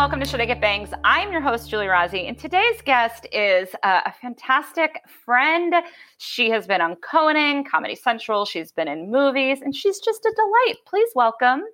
[0.00, 0.94] welcome to Should I Get Bangs?
[1.04, 5.74] I'm your host, Giulia Rozzi, and today's guest is uh, a fantastic friend.
[6.16, 10.32] She has been on Conan, Comedy Central, she's been in movies, and she's just a
[10.34, 10.76] delight.
[10.86, 11.64] Please welcome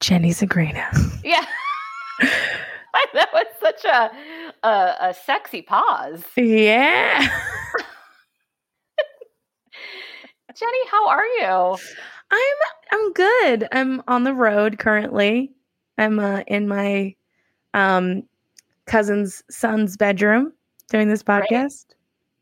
[0.00, 0.84] Jenny Zigrino.
[1.24, 1.46] Yeah.
[2.20, 4.10] that was such a,
[4.62, 6.22] a, a sexy pause.
[6.36, 7.20] Yeah.
[10.54, 11.78] Jenny, how are you?
[12.30, 12.56] I'm
[12.92, 13.68] I'm good.
[13.72, 15.54] I'm on the road currently.
[15.98, 17.14] I'm uh, in my
[17.74, 18.24] um,
[18.86, 20.52] cousin's son's bedroom
[20.90, 21.50] doing this podcast.
[21.50, 21.94] Right.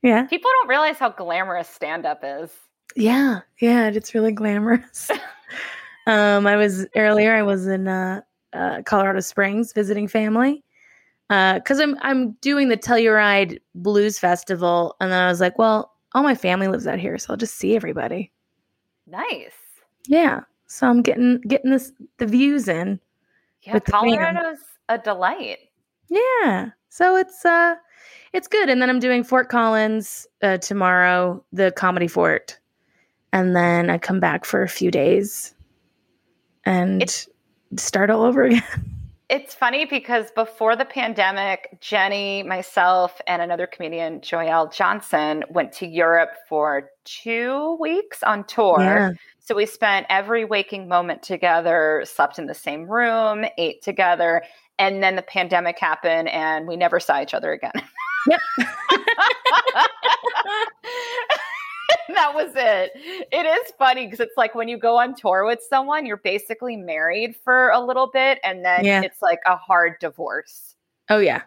[0.03, 0.23] Yeah.
[0.25, 2.51] People don't realize how glamorous stand up is.
[2.97, 3.41] Yeah.
[3.61, 5.11] Yeah, it's really glamorous.
[6.07, 8.21] um I was earlier I was in uh,
[8.53, 10.65] uh Colorado Springs visiting family.
[11.31, 15.93] Uh cuz I'm I'm doing the Telluride Blues Festival and then I was like, well,
[16.15, 18.33] all my family lives out here, so I'll just see everybody.
[19.07, 19.55] Nice.
[20.07, 20.41] Yeah.
[20.67, 22.99] So I'm getting getting this the views in.
[23.63, 25.59] Yeah, Colorado's a delight.
[26.09, 26.71] Yeah.
[26.89, 27.77] So it's uh
[28.33, 28.69] it's good.
[28.69, 32.59] And then I'm doing Fort Collins uh, tomorrow, the comedy fort.
[33.33, 35.55] And then I come back for a few days
[36.65, 37.29] and it's,
[37.77, 38.63] start all over again.
[39.29, 45.87] It's funny because before the pandemic, Jenny, myself, and another comedian, Joelle Johnson, went to
[45.87, 48.79] Europe for two weeks on tour.
[48.79, 49.11] Yeah.
[49.45, 54.43] So we spent every waking moment together, slept in the same room, ate together,
[54.79, 57.73] and then the pandemic happened and we never saw each other again.
[58.29, 58.41] Yep.
[62.15, 62.93] that was it.
[63.33, 66.77] It is funny because it's like when you go on tour with someone, you're basically
[66.77, 69.03] married for a little bit and then yeah.
[69.03, 70.77] it's like a hard divorce.
[71.09, 71.43] Oh yeah.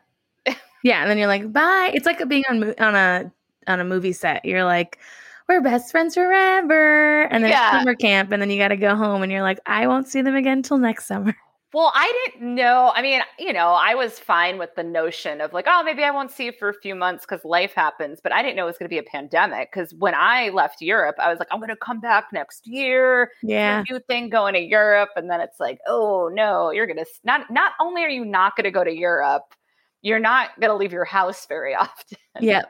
[0.84, 3.32] Yeah, and then you're like, "Bye." It's like being on on a
[3.66, 4.46] on a movie set.
[4.46, 5.00] You're like,
[5.48, 7.24] we're best friends forever.
[7.24, 7.72] And then yeah.
[7.72, 10.22] summer camp, and then you got to go home, and you're like, I won't see
[10.22, 11.36] them again till next summer.
[11.76, 12.94] Well, I didn't know.
[12.96, 16.10] I mean, you know, I was fine with the notion of like, oh, maybe I
[16.12, 18.22] won't see you for a few months because life happens.
[18.24, 19.74] But I didn't know it was going to be a pandemic.
[19.74, 23.30] Because when I left Europe, I was like, I'm going to come back next year.
[23.44, 27.06] Yeah, new thing going to Europe, and then it's like, oh no, you're going to
[27.26, 27.52] not.
[27.52, 29.54] Not only are you not going to go to Europe,
[30.02, 32.18] you're not going to leave your house very often.
[32.40, 32.64] Yeah,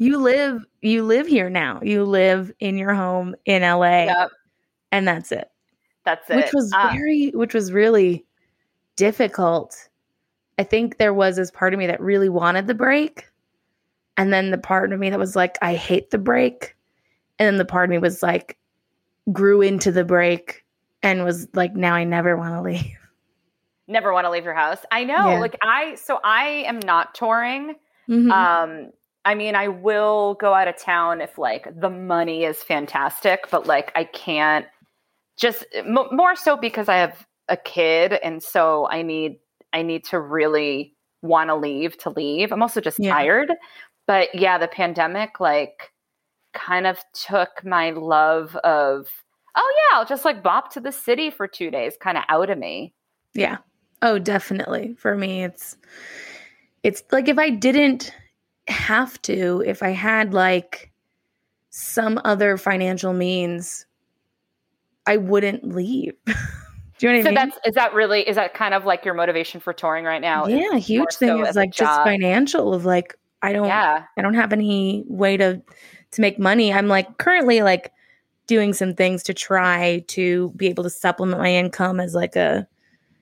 [0.00, 1.78] you live you live here now.
[1.82, 4.04] You live in your home in LA.
[4.04, 4.30] Yep.
[4.90, 5.50] And that's it.
[6.06, 6.36] That's it.
[6.36, 8.24] Which was uh, very which was really
[8.96, 9.88] difficult.
[10.58, 13.26] I think there was this part of me that really wanted the break.
[14.16, 16.76] And then the part of me that was like, I hate the break.
[17.38, 18.56] And then the part of me was like,
[19.30, 20.64] grew into the break
[21.02, 22.86] and was like, now I never want to leave.
[23.86, 24.78] Never want to leave your house.
[24.92, 25.30] I know.
[25.30, 25.40] Yeah.
[25.40, 27.74] Like I so I am not touring.
[28.08, 28.30] Mm-hmm.
[28.30, 28.92] Um
[29.24, 33.66] I mean, I will go out of town if like the money is fantastic, but
[33.66, 34.66] like I can't
[35.36, 39.38] just eh, m- more so because I have a kid and so I need
[39.72, 42.50] I need to really want to leave to leave.
[42.52, 43.12] I'm also just yeah.
[43.12, 43.52] tired.
[44.06, 45.92] But yeah, the pandemic like
[46.54, 49.08] kind of took my love of
[49.54, 52.48] oh yeah, I'll just like bop to the city for 2 days kind of out
[52.48, 52.94] of me.
[53.34, 53.58] Yeah.
[54.02, 54.94] Oh, definitely.
[54.98, 55.76] For me it's
[56.82, 58.12] it's like if I didn't
[58.70, 60.90] have to if I had like
[61.70, 63.86] some other financial means,
[65.06, 66.14] I wouldn't leave.
[66.26, 67.34] Do you know what so I mean?
[67.34, 70.46] that's is that really is that kind of like your motivation for touring right now?
[70.46, 74.04] Yeah, huge thing so is like just financial of like I don't yeah.
[74.18, 75.62] I don't have any way to
[76.10, 76.72] to make money.
[76.72, 77.92] I'm like currently like
[78.46, 82.66] doing some things to try to be able to supplement my income as like a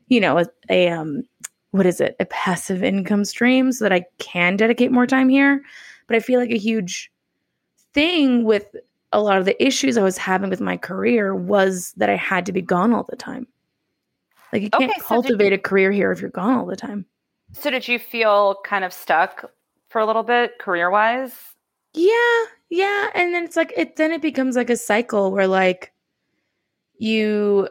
[0.09, 1.23] you know a, a um
[1.71, 5.63] what is it, a passive income stream so that I can dedicate more time here.
[6.07, 7.11] But I feel like a huge
[7.93, 8.75] thing with
[9.13, 12.47] a lot of the issues I was having with my career was that I had
[12.47, 13.47] to be gone all the time.
[14.53, 16.77] Like you can't okay, so cultivate you, a career here if you're gone all the
[16.77, 17.05] time.
[17.53, 19.51] So did you feel kind of stuck
[19.89, 21.35] for a little bit career wise?
[21.95, 23.09] Yeah, yeah.
[23.15, 25.93] And then it's like it then it becomes like a cycle where like
[26.99, 27.69] you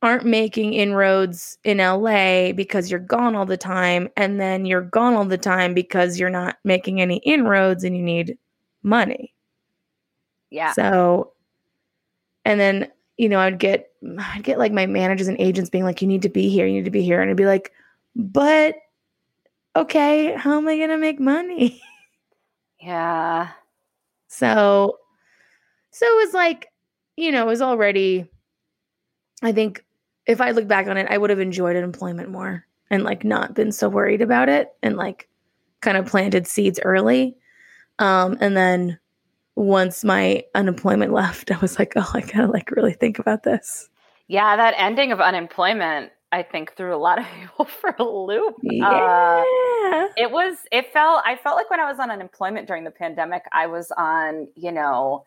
[0.00, 5.14] aren't making inroads in LA because you're gone all the time and then you're gone
[5.14, 8.38] all the time because you're not making any inroads and you need
[8.82, 9.34] money.
[10.50, 10.72] Yeah.
[10.72, 11.32] So
[12.44, 16.00] and then you know I'd get I'd get like my managers and agents being like
[16.00, 17.72] you need to be here, you need to be here and I'd be like
[18.14, 18.76] but
[19.74, 21.82] okay, how am I going to make money?
[22.80, 23.48] Yeah.
[24.28, 25.00] So
[25.90, 26.68] so it was like
[27.16, 28.30] you know, it was already
[29.42, 29.84] I think
[30.28, 33.54] if I look back on it, I would have enjoyed employment more and like not
[33.54, 35.26] been so worried about it and like
[35.80, 37.36] kind of planted seeds early.
[37.98, 38.98] Um, and then
[39.56, 43.88] once my unemployment left, I was like, oh, I gotta like really think about this.
[44.28, 48.56] Yeah, that ending of unemployment I think threw a lot of people for a loop.
[48.56, 49.44] Uh, yeah.
[49.90, 52.90] Uh, it was, it felt, I felt like when I was on unemployment during the
[52.90, 55.24] pandemic, I was on, you know,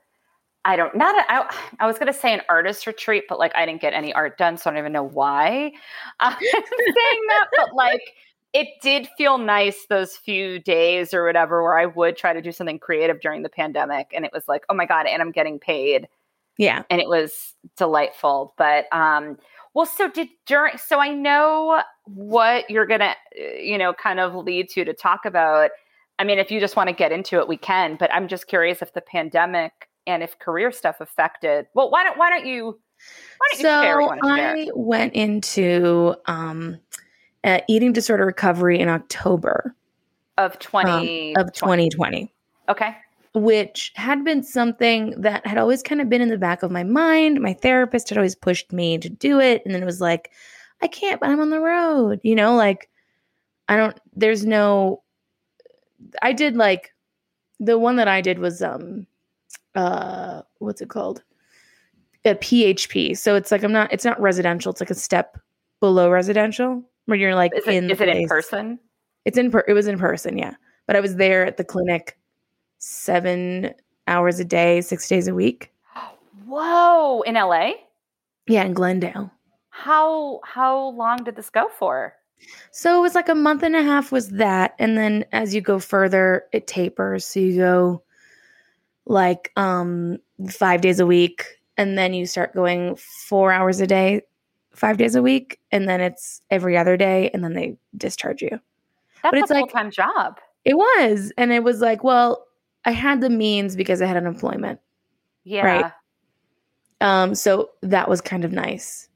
[0.64, 3.52] I don't, not, a, I, I was going to say an artist retreat, but like
[3.56, 4.58] I didn't get any art done.
[4.58, 5.72] So I don't even know why
[6.20, 8.14] I'm saying that, but like,
[8.54, 12.52] it did feel nice those few days or whatever where I would try to do
[12.52, 14.12] something creative during the pandemic.
[14.14, 16.08] And it was like, oh my God, and I'm getting paid.
[16.58, 16.84] Yeah.
[16.90, 18.54] And it was delightful.
[18.58, 19.38] But um,
[19.74, 24.70] well, so did during so I know what you're gonna, you know, kind of lead
[24.72, 25.72] to to talk about.
[26.20, 27.96] I mean, if you just want to get into it, we can.
[27.96, 31.68] But I'm just curious if the pandemic and if career stuff affected.
[31.74, 32.80] Well, why don't why don't you?
[33.38, 34.02] Why don't so you share?
[34.24, 36.80] I went into um,
[37.44, 39.76] uh, eating disorder recovery in October
[40.38, 42.32] of 20 um, of 2020.
[42.70, 42.96] Okay
[43.34, 46.84] which had been something that had always kind of been in the back of my
[46.84, 47.40] mind.
[47.40, 49.62] My therapist had always pushed me to do it.
[49.64, 50.32] And then it was like,
[50.82, 52.90] I can't, but I'm on the road, you know, like
[53.70, 55.04] I don't, there's no,
[56.22, 56.94] I did like
[57.60, 59.06] the one that I did was, um,
[59.76, 61.24] uh, what's it called?
[62.26, 63.18] A PHP.
[63.18, 64.72] So it's like, I'm not, it's not residential.
[64.72, 65.40] It's like a step
[65.80, 68.80] below residential where you're like is it, in, is it in person?
[69.26, 70.38] It's in, per- it was in person.
[70.38, 70.56] Yeah.
[70.88, 72.18] But I was there at the clinic
[72.78, 73.74] seven
[74.08, 75.72] hours a day, six days a week.
[76.46, 77.72] Whoa, in LA?
[78.48, 79.32] Yeah, in Glendale.
[79.70, 82.14] How how long did this go for?
[82.72, 85.62] So it was like a month and a half was that and then as you
[85.62, 88.04] go further it tapers so you go
[89.06, 90.18] like um
[90.50, 91.46] 5 days a week
[91.78, 94.22] and then you start going 4 hours a day
[94.74, 98.60] 5 days a week and then it's every other day and then they discharge you.
[99.22, 100.40] That's but it's a full-time like, job.
[100.66, 102.48] It was and it was like well
[102.86, 104.80] I had the means because I had unemployment.
[105.44, 105.66] Yeah.
[105.66, 105.92] Right.
[107.00, 109.10] Um, so that was kind of nice.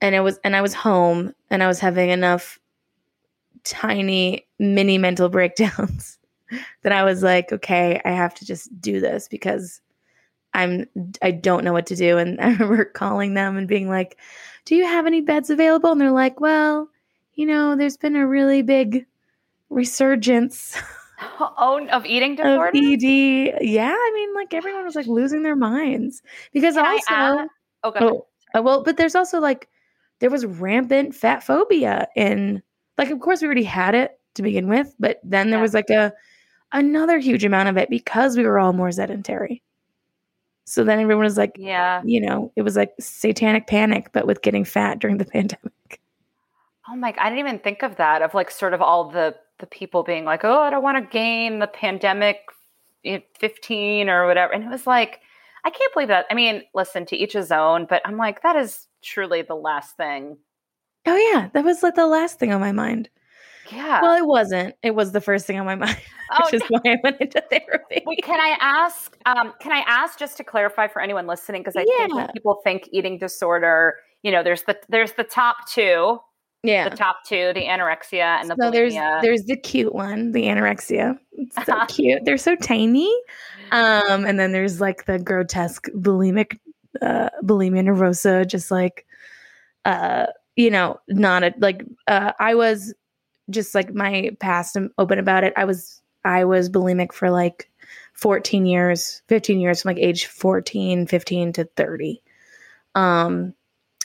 [0.00, 2.58] And it was and I was home and I was having enough
[3.64, 6.18] tiny mini mental breakdowns
[6.82, 9.80] that I was like, okay, I have to just do this because
[10.54, 10.86] I'm
[11.22, 12.18] I don't know what to do.
[12.18, 14.18] And I remember calling them and being like,
[14.64, 15.92] Do you have any beds available?
[15.92, 16.88] And they're like, Well,
[17.34, 19.06] you know, there's been a really big
[19.70, 20.76] resurgence
[21.40, 22.68] Oh, of eating disorder?
[22.68, 23.58] Of ED.
[23.62, 26.22] Yeah, I mean, like everyone was like losing their minds
[26.52, 27.48] because Can also.
[27.84, 28.26] Oh, go oh,
[28.58, 29.68] uh, well, but there's also like
[30.18, 32.62] there was rampant fat phobia in
[32.98, 35.62] like of course we already had it to begin with, but then there yeah.
[35.62, 36.12] was like a
[36.72, 39.62] another huge amount of it because we were all more sedentary.
[40.64, 44.42] So then everyone was like, yeah, you know, it was like satanic panic, but with
[44.42, 46.00] getting fat during the pandemic.
[46.88, 47.14] Oh my!
[47.18, 48.22] I didn't even think of that.
[48.22, 51.10] Of like sort of all the the people being like, "Oh, I don't want to
[51.10, 52.38] gain the pandemic
[53.04, 55.20] 15 or whatever," and it was like,
[55.66, 56.26] I can't believe that.
[56.30, 59.96] I mean, listen to each his own, but I'm like, that is truly the last
[59.96, 60.38] thing.
[61.06, 63.08] Oh yeah, that was like the last thing on my mind.
[63.70, 64.02] Yeah.
[64.02, 64.74] Well, it wasn't.
[64.82, 65.96] It was the first thing on my mind,
[66.32, 68.02] oh, which is why I went into therapy.
[68.06, 69.16] Wait, can I ask?
[69.26, 71.62] Um, can I ask just to clarify for anyone listening?
[71.62, 72.06] Because I yeah.
[72.06, 73.96] think people think eating disorder.
[74.22, 76.20] You know, there's the there's the top two,
[76.66, 76.88] yeah.
[76.88, 79.22] The top two, the anorexia and the so bulimia.
[79.22, 81.18] There's, there's the cute one, the anorexia.
[81.32, 82.24] It's so cute.
[82.24, 83.12] They're so tiny.
[83.70, 86.58] Um, and then there's like the grotesque bulimic,
[87.00, 89.06] uh, bulimia nervosa, just like,
[89.84, 92.94] uh, you know, not a, like, uh, I was
[93.50, 95.52] just like my past, I'm open about it.
[95.56, 97.70] I was, I was bulimic for like
[98.14, 102.22] 14 years, 15 years from like age 14, 15 to 30.
[102.94, 103.54] Um,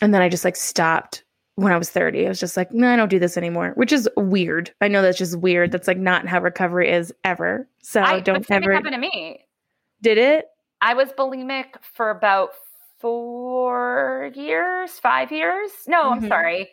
[0.02, 1.24] and then I just like stopped
[1.56, 2.26] when I was 30.
[2.26, 4.74] I was just like, no, I don't do this anymore, which is weird.
[4.82, 5.72] I know that's just weird.
[5.72, 7.68] That's like not how recovery is ever.
[7.82, 8.74] So I, don't ever.
[8.74, 9.46] happen to me.
[10.02, 10.48] Did it?
[10.82, 12.52] I was bulimic for about
[13.00, 15.72] four years, five years.
[15.88, 16.24] No, mm-hmm.
[16.24, 16.70] I'm sorry.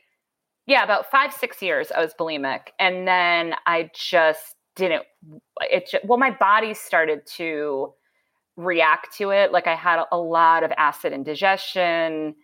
[0.68, 2.68] Yeah, about five, six years I was bulimic.
[2.78, 5.02] And then I just didn't,
[5.62, 7.94] it just, well, my body started to
[8.56, 9.50] react to it.
[9.50, 12.34] Like I had a lot of acid indigestion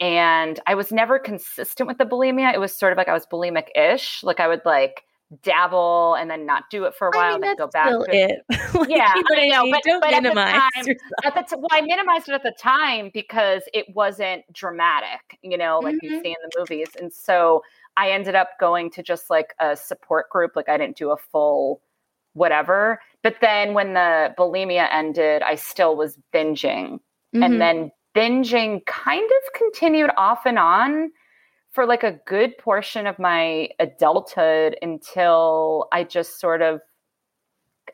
[0.00, 2.52] and I was never consistent with the bulimia.
[2.52, 4.22] It was sort of like I was bulimic ish.
[4.22, 5.04] Like I would like
[5.42, 7.88] dabble and then not do it for a while, I mean, then go back.
[7.88, 8.44] Still it.
[8.74, 11.68] like, yeah, I know, but, Don't but minimize at the time, at the t- well,
[11.70, 16.06] I minimized it at the time because it wasn't dramatic, you know, like mm-hmm.
[16.06, 17.62] you see in the movies, and so
[17.96, 20.52] I ended up going to just like a support group.
[20.54, 21.80] Like I didn't do a full
[22.34, 26.94] whatever, but then when the bulimia ended, I still was binging,
[27.34, 27.42] mm-hmm.
[27.42, 31.10] and then binging kind of continued off and on
[31.72, 36.80] for like a good portion of my adulthood until I just sort of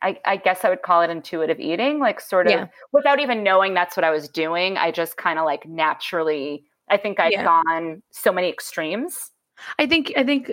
[0.03, 2.67] I, I, guess I would call it intuitive eating, like sort of yeah.
[2.93, 4.77] without even knowing that's what I was doing.
[4.77, 7.43] I just kind of like naturally, I think I've yeah.
[7.43, 9.33] gone so many extremes
[9.79, 10.53] I think I think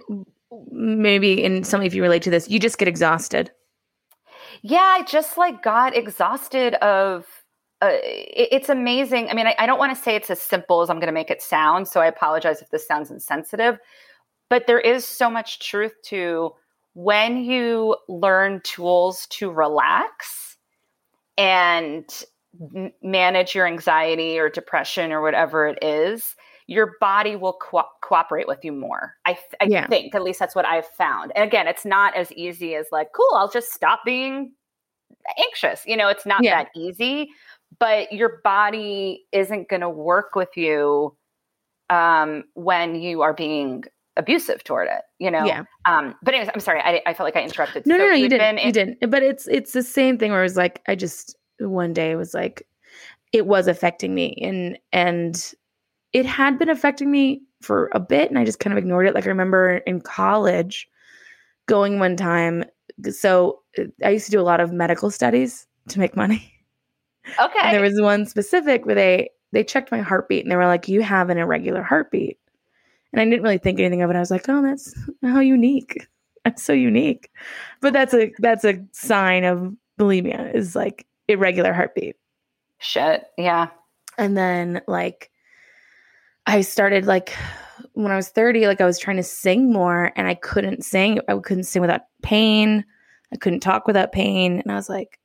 [0.71, 3.51] maybe in some if you relate to this, you just get exhausted.
[4.61, 7.25] Yeah, I just like got exhausted of
[7.85, 9.29] uh, it, it's amazing.
[9.29, 11.13] I mean, I, I don't want to say it's as simple as I'm going to
[11.13, 13.77] make it sound, so I apologize if this sounds insensitive,
[14.49, 16.51] but there is so much truth to
[16.93, 20.57] when you learn tools to relax
[21.37, 22.09] and
[23.01, 26.35] manage your anxiety or depression or whatever it is,
[26.67, 29.13] your body will co- cooperate with you more.
[29.25, 29.87] I, th- I yeah.
[29.87, 31.33] think, at least that's what I've found.
[31.35, 34.53] And again, it's not as easy as like, cool, I'll just stop being
[35.37, 35.83] anxious.
[35.85, 36.63] You know, it's not yeah.
[36.63, 37.29] that easy,
[37.79, 41.15] but your body isn't going to work with you
[41.89, 43.83] um, when you are being
[44.17, 45.45] abusive toward it, you know?
[45.45, 45.63] Yeah.
[45.85, 46.79] Um, but anyways, I'm sorry.
[46.79, 47.85] I, I felt like I interrupted.
[47.85, 48.59] No, so no, no, you didn't.
[48.59, 49.11] In- you didn't.
[49.11, 52.33] But it's, it's the same thing where it was like, I just, one day was
[52.33, 52.65] like,
[53.33, 55.53] it was affecting me and, and
[56.13, 59.13] it had been affecting me for a bit and I just kind of ignored it.
[59.13, 60.87] Like I remember in college
[61.65, 62.63] going one time.
[63.09, 63.59] So
[64.03, 66.53] I used to do a lot of medical studies to make money.
[67.39, 67.59] Okay.
[67.61, 70.87] And there was one specific where they they checked my heartbeat and they were like,
[70.87, 72.37] "You have an irregular heartbeat."
[73.13, 74.15] And I didn't really think anything of it.
[74.15, 76.07] I was like, "Oh, that's how unique.
[76.43, 77.31] That's so unique."
[77.81, 82.17] But that's a that's a sign of bulimia is like irregular heartbeat.
[82.79, 83.25] Shit.
[83.37, 83.69] Yeah.
[84.17, 85.31] And then like
[86.45, 87.35] I started like
[87.93, 91.19] when I was 30, like I was trying to sing more and I couldn't sing.
[91.27, 92.85] I couldn't sing without pain.
[93.33, 94.59] I couldn't talk without pain.
[94.59, 95.19] And I was like,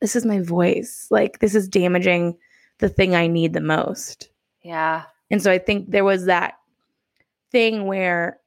[0.00, 1.06] this is my voice.
[1.10, 2.36] Like this is damaging
[2.78, 4.30] the thing I need the most.
[4.62, 5.04] Yeah.
[5.30, 6.54] And so I think there was that
[7.50, 8.38] thing where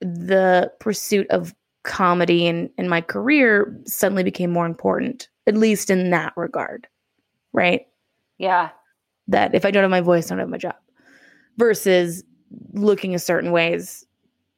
[0.00, 6.10] the pursuit of comedy and, and my career suddenly became more important, at least in
[6.10, 6.86] that regard.
[7.52, 7.86] Right.
[8.38, 8.70] Yeah.
[9.28, 10.76] That if I don't have my voice, I don't have my job.
[11.58, 12.24] Versus
[12.72, 14.06] looking a certain way is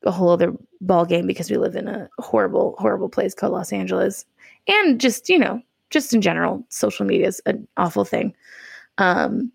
[0.04, 3.72] a whole other ball game because we live in a horrible, horrible place called Los
[3.72, 4.24] Angeles
[4.68, 8.34] and just you know just in general social media is an awful thing.
[8.98, 9.52] Um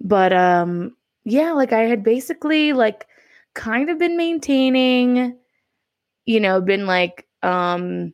[0.00, 3.06] but um yeah like i had basically like
[3.54, 5.36] kind of been maintaining
[6.26, 8.12] you know been like um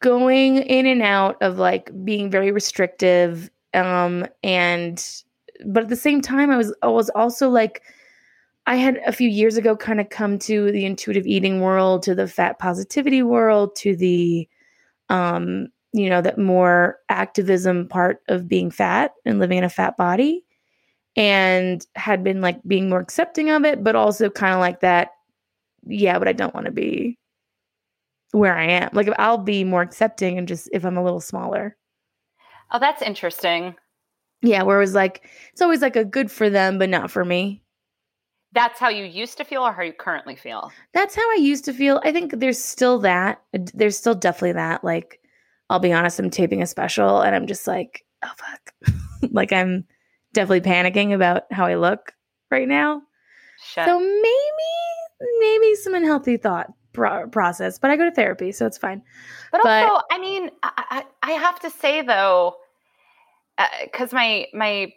[0.00, 5.22] going in and out of like being very restrictive um and
[5.66, 7.82] but at the same time i was i was also like
[8.68, 12.14] I had a few years ago kind of come to the intuitive eating world, to
[12.14, 14.46] the fat positivity world, to the
[15.08, 19.96] um, you know, that more activism part of being fat and living in a fat
[19.96, 20.44] body
[21.16, 25.12] and had been like being more accepting of it, but also kind of like that,
[25.86, 27.18] yeah, but I don't want to be
[28.32, 28.90] where I am.
[28.92, 31.74] Like I'll be more accepting and just if I'm a little smaller.
[32.70, 33.76] Oh, that's interesting.
[34.42, 37.24] Yeah, where it was like it's always like a good for them, but not for
[37.24, 37.62] me
[38.52, 40.70] that's how you used to feel or how you currently feel?
[40.94, 42.00] That's how I used to feel.
[42.04, 43.42] I think there's still that.
[43.52, 44.82] There's still definitely that.
[44.82, 45.20] Like,
[45.70, 48.94] I'll be honest, I'm taping a special and I'm just like, oh, fuck.
[49.30, 49.84] like, I'm
[50.32, 52.14] definitely panicking about how I look
[52.50, 53.02] right now.
[53.62, 53.84] Shit.
[53.84, 59.02] So maybe, maybe some unhealthy thought process, but I go to therapy, so it's fine.
[59.52, 62.56] But, but also, I mean, I, I, I have to say though,
[63.84, 64.92] because uh, my my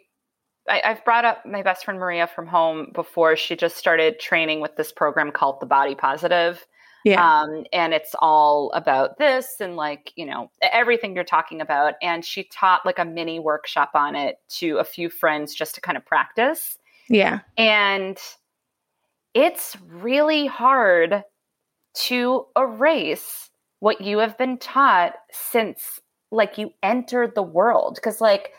[0.68, 3.36] I, have brought up my best friend Maria from home before.
[3.36, 6.64] She just started training with this program called the Body Positive.
[7.04, 7.40] Yeah.
[7.42, 11.94] Um, and it's all about this and like, you know, everything you're talking about.
[12.00, 15.80] And she taught like a mini workshop on it to a few friends just to
[15.80, 16.78] kind of practice.
[17.08, 17.40] Yeah.
[17.56, 18.18] And
[19.34, 21.24] it's really hard
[21.94, 23.50] to erase
[23.80, 26.00] what you have been taught since
[26.30, 28.00] like you entered the world.
[28.00, 28.52] Cause like,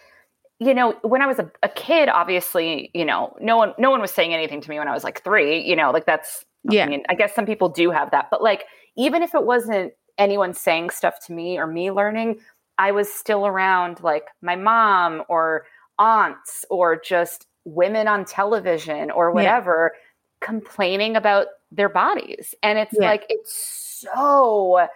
[0.59, 4.01] you know, when I was a, a, kid, obviously, you know, no one no one
[4.01, 5.61] was saying anything to me when I was like three.
[5.61, 6.85] You know, like that's yeah.
[6.85, 9.93] I mean, I guess some people do have that, but like even if it wasn't
[10.17, 12.39] anyone saying stuff to me or me learning,
[12.77, 15.65] I was still around like my mom or
[15.99, 20.47] aunts or just women on television or whatever yeah.
[20.47, 22.53] complaining about their bodies.
[22.61, 23.09] And it's yeah.
[23.09, 24.87] like it's so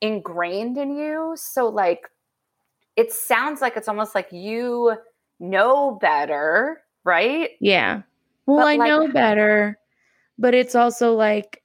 [0.00, 1.34] ingrained in you.
[1.36, 2.08] So like
[2.96, 4.96] it sounds like it's almost like you
[5.40, 7.50] know better, right?
[7.60, 8.02] Yeah.
[8.46, 9.78] Well, but I like, know better,
[10.38, 11.62] but it's also like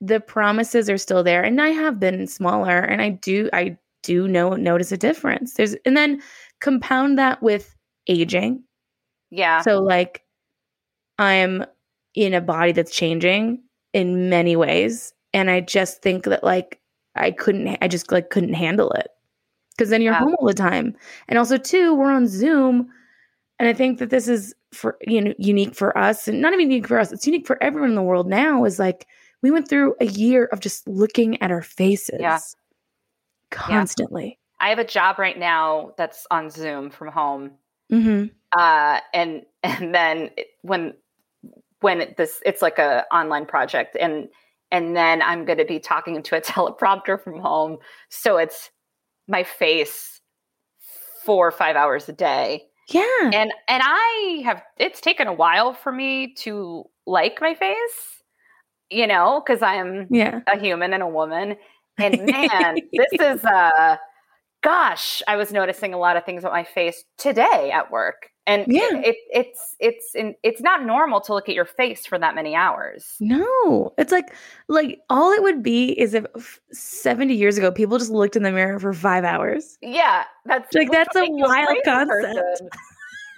[0.00, 4.26] the promises are still there and I have been smaller and I do I do
[4.26, 5.54] know notice a difference.
[5.54, 6.20] There's and then
[6.60, 7.76] compound that with
[8.08, 8.64] aging.
[9.30, 9.60] Yeah.
[9.60, 10.24] So like
[11.18, 11.64] I'm
[12.14, 13.62] in a body that's changing
[13.92, 16.80] in many ways and I just think that like
[17.14, 19.08] I couldn't I just like couldn't handle it
[19.82, 20.20] because then you're yeah.
[20.20, 20.94] home all the time.
[21.26, 22.88] And also, too, we're on Zoom.
[23.58, 26.70] And I think that this is for you know unique for us and not even
[26.70, 27.10] unique for us.
[27.10, 29.08] It's unique for everyone in the world now is like
[29.42, 32.38] we went through a year of just looking at our faces yeah.
[33.50, 34.38] constantly.
[34.60, 34.66] Yeah.
[34.66, 37.50] I have a job right now that's on Zoom from home.
[37.92, 38.26] Mm-hmm.
[38.56, 40.30] Uh, and and then
[40.62, 40.94] when
[41.80, 44.28] when this it's like a online project and
[44.70, 47.78] and then I'm going to be talking to a teleprompter from home.
[48.10, 48.70] So it's
[49.32, 50.20] my face
[51.24, 52.64] four or five hours a day.
[52.90, 53.30] Yeah.
[53.32, 58.22] And and I have it's taken a while for me to like my face,
[58.90, 60.40] you know, because I'm yeah.
[60.46, 61.56] a human and a woman.
[61.98, 63.96] And man, this is uh
[64.62, 68.64] gosh, I was noticing a lot of things about my face today at work and
[68.68, 68.88] yeah.
[68.90, 72.34] it, it, it's it's in, it's not normal to look at your face for that
[72.34, 73.14] many hours.
[73.20, 74.34] No it's like
[74.68, 78.52] like all it would be is if 70 years ago people just looked in the
[78.52, 79.78] mirror for five hours.
[79.80, 82.62] Yeah that's like that's a wild concept.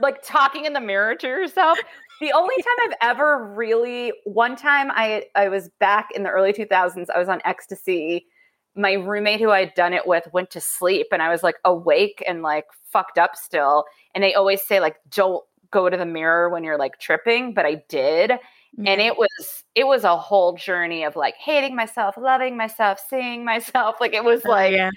[0.00, 1.78] like talking in the mirror to yourself.
[2.20, 6.52] The only time i've ever really one time i i was back in the early
[6.52, 8.26] 2000s i was on ecstasy
[8.76, 12.22] my roommate who I'd done it with went to sleep and I was like awake
[12.26, 13.84] and like fucked up still.
[14.14, 17.66] And they always say like don't go to the mirror when you're like tripping, but
[17.66, 18.30] I did.
[18.30, 18.86] Mm-hmm.
[18.88, 23.44] And it was it was a whole journey of like hating myself, loving myself, seeing
[23.52, 23.96] myself.
[24.00, 24.90] Like it was oh, like yeah.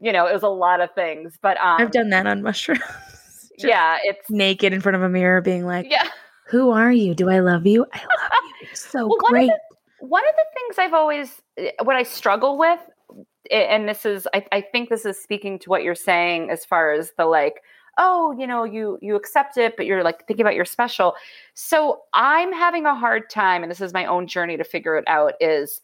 [0.00, 1.38] you know, it was a lot of things.
[1.40, 2.82] But um I've done that on mushrooms.
[3.58, 6.08] yeah, it's naked in front of a mirror being like, Yeah.
[6.48, 7.14] Who are you?
[7.14, 7.86] Do I love you?
[7.92, 8.66] I love you.
[8.66, 9.48] You're so well, great.
[9.48, 9.60] One of,
[10.00, 12.80] the, one of the things I've always eh, what I struggle with
[13.50, 16.92] and this is I, I think this is speaking to what you're saying as far
[16.92, 17.62] as the like
[17.98, 21.14] oh you know you you accept it but you're like thinking about your special
[21.54, 25.04] so i'm having a hard time and this is my own journey to figure it
[25.08, 25.80] out is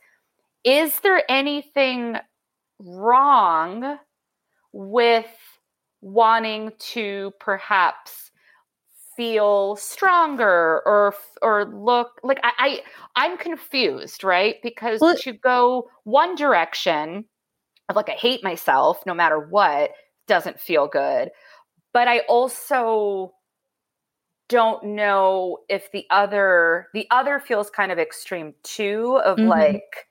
[0.64, 2.16] is there anything
[2.78, 3.98] wrong
[4.72, 5.26] with
[6.00, 8.30] wanting to perhaps
[9.18, 12.80] feel stronger or or look like I,
[13.16, 14.54] I am confused, right?
[14.62, 17.24] Because well, to go one direction
[17.88, 19.92] of like I hate myself no matter what
[20.27, 21.31] doesn't feel good.
[21.92, 23.35] But I also
[24.48, 29.48] don't know if the other the other feels kind of extreme too of mm-hmm.
[29.48, 30.09] like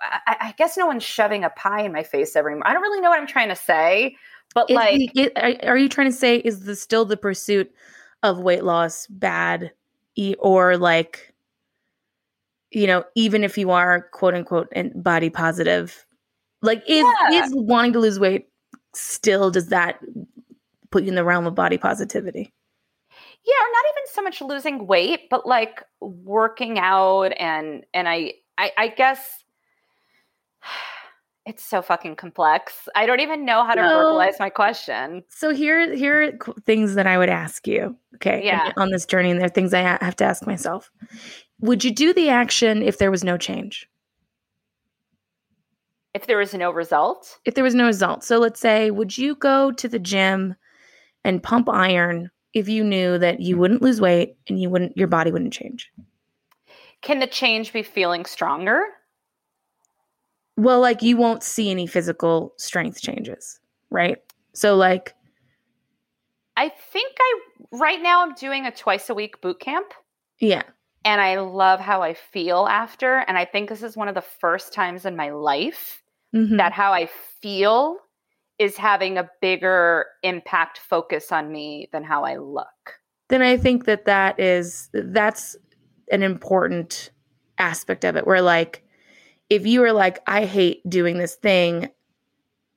[0.00, 3.00] I, I, guess no one's shoving a pie in my face every I don't really
[3.00, 4.16] know what I'm trying to say.
[4.54, 7.72] But is like, the, it, are you trying to say is the still the pursuit
[8.22, 9.72] of weight loss bad,
[10.38, 11.34] or like,
[12.70, 16.05] you know, even if you are quote unquote body positive,
[16.66, 17.44] like is yeah.
[17.44, 18.48] is wanting to lose weight
[18.94, 20.00] still does that
[20.90, 22.52] put you in the realm of body positivity?
[23.44, 28.34] Yeah, or not even so much losing weight, but like working out and and I
[28.58, 29.44] I, I guess
[31.46, 32.88] it's so fucking complex.
[32.96, 35.22] I don't even know how to verbalize my question.
[35.28, 37.96] So here, here are things that I would ask you.
[38.16, 38.72] Okay, yeah.
[38.76, 40.90] on this journey, and there are things I have to ask myself.
[41.60, 43.88] Would you do the action if there was no change?
[46.16, 47.38] If there was no result?
[47.44, 48.24] If there was no result.
[48.24, 50.54] So let's say, would you go to the gym
[51.24, 55.08] and pump iron if you knew that you wouldn't lose weight and you wouldn't, your
[55.08, 55.92] body wouldn't change?
[57.02, 58.82] Can the change be feeling stronger?
[60.56, 64.16] Well, like you won't see any physical strength changes, right?
[64.54, 65.14] So like
[66.56, 67.40] I think I
[67.72, 69.92] right now I'm doing a twice a week boot camp.
[70.40, 70.62] Yeah.
[71.04, 74.22] And I love how I feel after and I think this is one of the
[74.22, 76.02] first times in my life
[76.34, 76.56] mm-hmm.
[76.56, 77.08] that how I
[77.40, 77.98] feel
[78.58, 82.94] is having a bigger impact focus on me than how I look.
[83.28, 85.56] Then I think that that is that's
[86.10, 87.10] an important
[87.58, 88.84] aspect of it where like
[89.48, 91.90] if you are like, I hate doing this thing,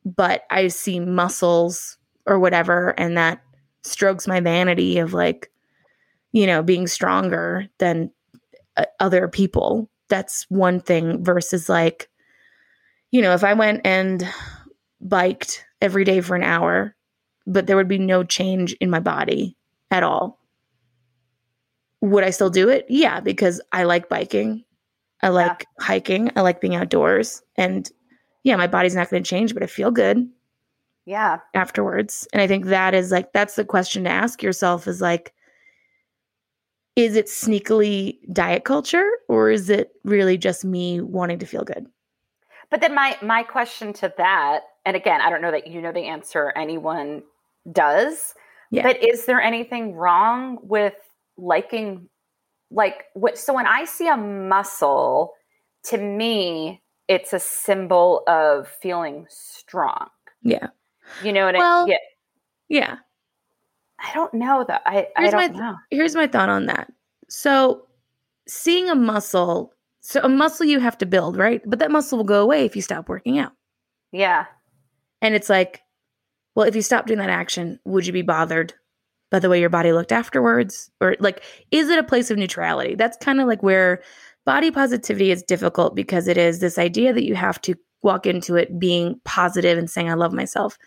[0.06, 3.42] but I see muscles or whatever, and that
[3.84, 5.52] strokes my vanity of like,
[6.32, 8.12] you know, being stronger than
[8.78, 9.90] uh, other people.
[10.10, 12.09] That's one thing versus like,
[13.12, 14.28] you know, if I went and
[15.02, 16.96] biked every day for an hour,
[17.48, 19.58] but there would be no change in my body
[19.92, 20.40] at all.
[22.02, 22.86] Would I still do it?
[22.90, 24.64] Yeah, because I like biking
[25.22, 25.86] I like yeah.
[25.86, 26.32] hiking.
[26.36, 27.42] I like being outdoors.
[27.56, 27.90] And
[28.44, 30.30] yeah, my body's not going to change, but I feel good.
[31.06, 31.40] Yeah.
[31.54, 32.28] Afterwards.
[32.32, 35.34] And I think that is like, that's the question to ask yourself is like,
[36.96, 41.88] is it sneakily diet culture or is it really just me wanting to feel good?
[42.72, 45.92] But then my my question to that, and again, I don't know that you know
[45.92, 47.24] the answer anyone
[47.72, 48.34] does,
[48.72, 48.84] yeah.
[48.84, 50.96] but is there anything wrong with
[51.38, 52.10] liking
[52.72, 55.34] like what so when i see a muscle
[55.84, 60.08] to me it's a symbol of feeling strong
[60.44, 60.68] yeah
[61.24, 61.98] you know what well, I, yeah
[62.68, 62.96] yeah
[64.02, 64.78] I don't know though.
[64.86, 65.76] I, here's I don't my, know.
[65.92, 66.92] Here's my thought on that.
[67.28, 67.86] So
[68.48, 71.62] seeing a muscle, so a muscle you have to build, right?
[71.66, 73.52] But that muscle will go away if you stop working out.
[74.12, 74.46] Yeah.
[75.22, 75.82] And it's like,
[76.56, 78.74] well, if you stop doing that action, would you be bothered
[79.32, 80.90] by the way your body looked afterwards?
[81.02, 82.96] Or like, is it a place of neutrality?
[82.96, 84.02] That's kind of like where
[84.46, 88.56] body positivity is difficult because it is this idea that you have to walk into
[88.56, 90.78] it being positive and saying, I love myself,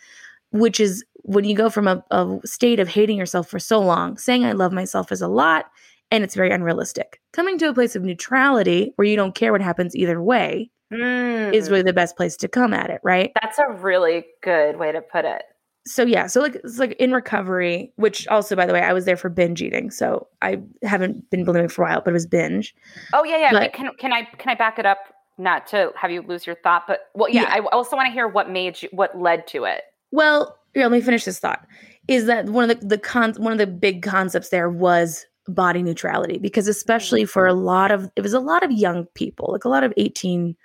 [0.51, 4.17] which is when you go from a, a state of hating yourself for so long,
[4.17, 5.67] saying, I love myself is a lot
[6.13, 7.21] and it's very unrealistic.
[7.33, 11.53] Coming to a place of neutrality where you don't care what happens either way mm.
[11.53, 13.33] is really the best place to come at it, right?
[13.43, 15.43] That's a really good way to put it
[15.87, 19.05] so yeah, so like it's like in recovery, which also by the way, I was
[19.05, 22.27] there for binge eating, so I haven't been bulimic for a while, but it was
[22.27, 22.75] binge.
[23.13, 23.53] Oh yeah, yeah.
[23.53, 24.99] But, can can I can I back it up?
[25.39, 27.43] Not to have you lose your thought, but well, yeah.
[27.43, 27.55] yeah.
[27.55, 29.83] I also want to hear what made you, what led to it.
[30.13, 31.67] Well, yeah, let me finish this thought.
[32.07, 35.83] Is that one of the the con one of the big concepts there was body
[35.83, 37.29] neutrality because especially mm.
[37.29, 39.93] for a lot of it was a lot of young people, like a lot of
[39.97, 40.57] 18,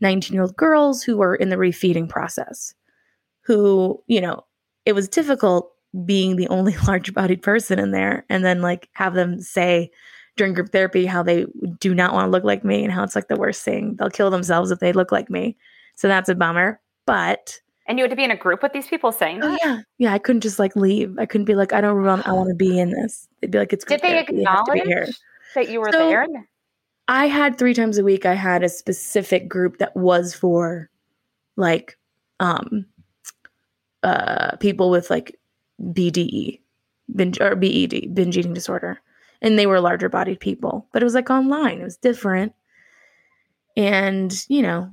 [0.00, 2.74] 19 year old girls who were in the refeeding process
[3.48, 4.44] who, you know,
[4.84, 5.72] it was difficult
[6.04, 9.90] being the only large bodied person in there and then like have them say
[10.36, 11.46] during group therapy how they
[11.80, 13.96] do not want to look like me and how it's like the worst thing.
[13.96, 15.56] They'll kill themselves if they look like me.
[15.96, 16.80] So that's a bummer.
[17.06, 19.80] But and you had to be in a group with these people saying oh, yeah.
[19.96, 20.12] Yeah.
[20.12, 21.18] I couldn't just like leave.
[21.18, 23.26] I couldn't be like, I don't want I want to be in this.
[23.40, 24.00] They'd be like, it's good.
[24.00, 24.36] Did they therapy.
[24.38, 25.06] acknowledge you
[25.54, 26.26] that you were so, there?
[27.08, 30.90] I had three times a week, I had a specific group that was for
[31.56, 31.98] like
[32.38, 32.84] um
[34.02, 35.38] uh, people with like
[35.82, 36.60] BDE,
[37.16, 39.00] binge or BED, binge eating disorder,
[39.42, 41.80] and they were larger bodied people, but it was like online.
[41.80, 42.52] It was different,
[43.76, 44.92] and you know,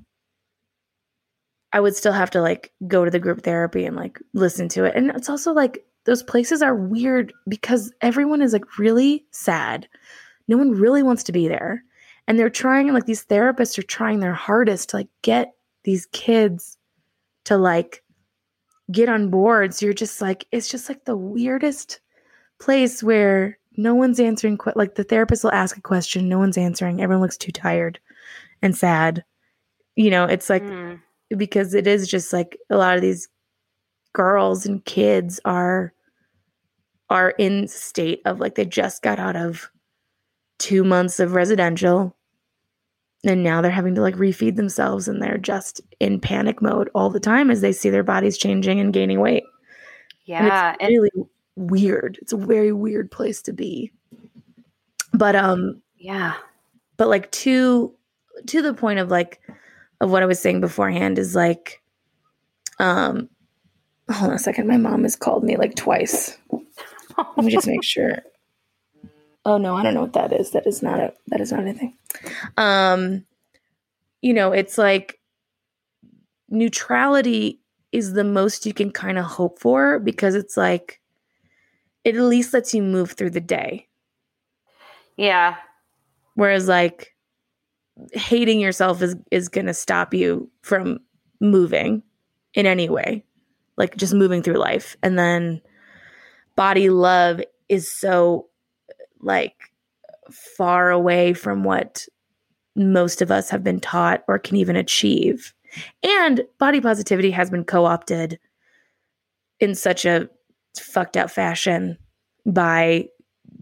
[1.75, 4.85] I would still have to like go to the group therapy and like listen to
[4.85, 9.87] it, and it's also like those places are weird because everyone is like really sad.
[10.47, 11.83] No one really wants to be there.
[12.27, 16.77] And they're trying, like, these therapists are trying their hardest to like get these kids
[17.45, 18.03] to like
[18.91, 19.73] get on board.
[19.73, 21.99] So you're just like, it's just like the weirdest
[22.59, 24.57] place where no one's answering.
[24.57, 27.01] Que- like the therapist will ask a question, no one's answering.
[27.01, 27.99] Everyone looks too tired
[28.61, 29.23] and sad.
[29.95, 30.99] You know, it's like mm.
[31.35, 33.27] Because it is just like a lot of these
[34.13, 35.93] girls and kids are
[37.09, 39.69] are in state of like they just got out of
[40.57, 42.15] two months of residential
[43.23, 47.09] and now they're having to like refeed themselves and they're just in panic mode all
[47.09, 49.43] the time as they see their bodies changing and gaining weight.
[50.25, 50.75] Yeah.
[50.79, 52.17] And it's really and- weird.
[52.21, 53.91] It's a very weird place to be.
[55.13, 56.35] But um yeah.
[56.97, 57.93] But like to
[58.47, 59.41] to the point of like
[60.01, 61.81] of what I was saying beforehand is like
[62.79, 63.29] um
[64.11, 64.67] hold on a second.
[64.67, 66.37] My mom has called me like twice.
[67.17, 68.19] Let me just make sure.
[69.45, 70.51] Oh no, I don't know what that is.
[70.51, 71.97] That is not a that is not anything.
[72.57, 73.25] Um
[74.21, 75.19] you know, it's like
[76.49, 77.59] neutrality
[77.91, 80.99] is the most you can kind of hope for because it's like
[82.03, 83.87] it at least lets you move through the day.
[85.17, 85.55] Yeah.
[86.35, 87.14] Whereas like
[88.13, 90.99] hating yourself is is going to stop you from
[91.39, 92.03] moving
[92.53, 93.23] in any way.
[93.77, 94.95] Like just moving through life.
[95.03, 95.61] And then
[96.55, 98.47] body love is so
[99.19, 99.55] like
[100.31, 102.07] far away from what
[102.75, 105.53] most of us have been taught or can even achieve.
[106.03, 108.39] And body positivity has been co opted
[109.59, 110.29] in such a
[110.79, 111.97] fucked up fashion
[112.45, 113.07] by,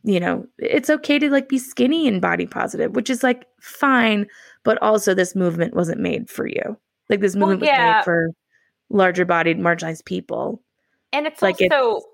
[0.04, 4.28] you know, it's okay to like be skinny and body positive, which is like fine,
[4.64, 6.78] but also this movement wasn't made for you.
[7.10, 7.88] Like this movement well, yeah.
[7.88, 8.30] was made for
[8.90, 10.62] larger bodied, marginalized people.
[11.12, 12.06] And it's like also it's,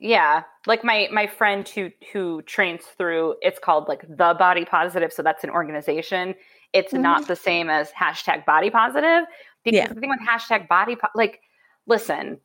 [0.00, 5.12] yeah like my my friend who who trains through it's called like the body positive
[5.12, 6.34] so that's an organization
[6.72, 7.02] it's mm-hmm.
[7.02, 9.24] not the same as hashtag body positive
[9.64, 9.88] because yeah.
[9.88, 11.40] the thing with hashtag body po- like
[11.86, 12.38] listen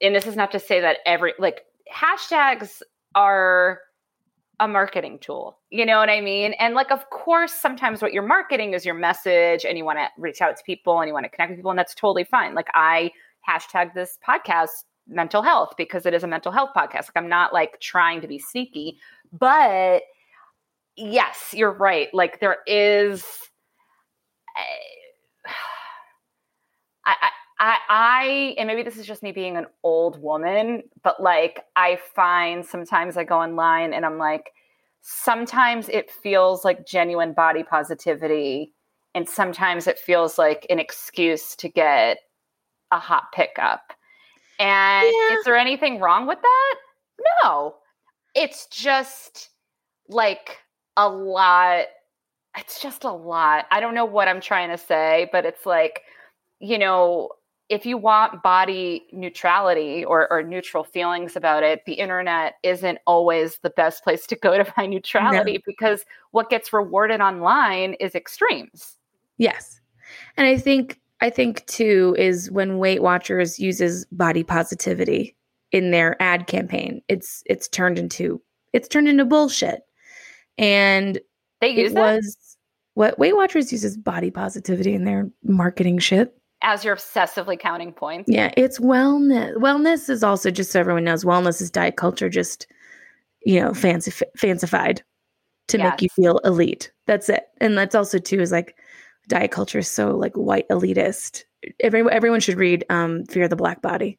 [0.00, 1.62] and this is not to say that every like
[1.92, 2.82] hashtags
[3.14, 3.80] are
[4.62, 8.22] a marketing tool you know what i mean and like of course sometimes what you're
[8.22, 11.24] marketing is your message and you want to reach out to people and you want
[11.24, 13.10] to connect with people and that's totally fine like i
[13.48, 16.94] hashtag this podcast mental health because it is a mental health podcast.
[16.94, 18.98] Like I'm not like trying to be sneaky,
[19.32, 20.02] but
[20.96, 22.08] yes, you're right.
[22.12, 23.24] Like there is
[24.56, 25.50] eh,
[27.06, 27.30] I, I
[27.62, 31.96] I, I, and maybe this is just me being an old woman, but like I
[32.12, 34.50] find sometimes I go online and I'm like,
[35.02, 38.72] sometimes it feels like genuine body positivity,
[39.14, 42.18] and sometimes it feels like an excuse to get
[42.90, 43.92] a hot pickup.
[44.58, 45.36] And yeah.
[45.36, 46.74] is there anything wrong with that?
[47.44, 47.76] No.
[48.34, 49.50] It's just
[50.08, 50.58] like
[50.96, 51.84] a lot.
[52.58, 53.66] It's just a lot.
[53.70, 56.02] I don't know what I'm trying to say, but it's like,
[56.58, 57.28] you know,
[57.72, 63.58] if you want body neutrality or, or, neutral feelings about it, the internet isn't always
[63.62, 65.58] the best place to go to find neutrality no.
[65.64, 68.98] because what gets rewarded online is extremes.
[69.38, 69.80] Yes.
[70.36, 75.34] And I think I think too is when Weight Watchers uses body positivity
[75.70, 78.42] in their ad campaign, it's it's turned into
[78.74, 79.80] it's turned into bullshit.
[80.58, 81.18] And
[81.62, 82.36] they use it was
[82.92, 88.30] what Weight Watchers uses body positivity in their marketing shit as you're obsessively counting points.
[88.30, 89.54] Yeah, it's wellness.
[89.56, 91.24] Wellness is also just so everyone knows.
[91.24, 92.66] Wellness is diet culture, just
[93.44, 95.02] you know, fancy fancified
[95.68, 95.90] to yes.
[95.90, 96.92] make you feel elite.
[97.06, 98.76] That's it, and that's also too is like
[99.28, 101.44] diet culture is so like white elitist.
[101.80, 104.18] Every, everyone should read um, Fear of the Black Body,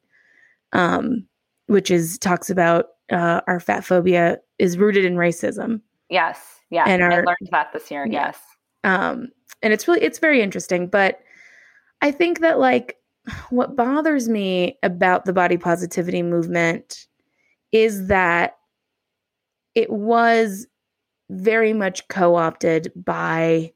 [0.72, 1.26] um,
[1.66, 5.80] which is talks about uh, our fat phobia is rooted in racism.
[6.10, 6.38] Yes,
[6.70, 8.06] yeah, and our, I learned that this year.
[8.06, 8.26] Yeah.
[8.26, 8.38] Yes,
[8.84, 9.28] um,
[9.62, 11.20] and it's really it's very interesting, but
[12.04, 12.98] I think that like
[13.48, 17.06] what bothers me about the body positivity movement
[17.72, 18.58] is that
[19.74, 20.66] it was
[21.30, 23.72] very much co-opted by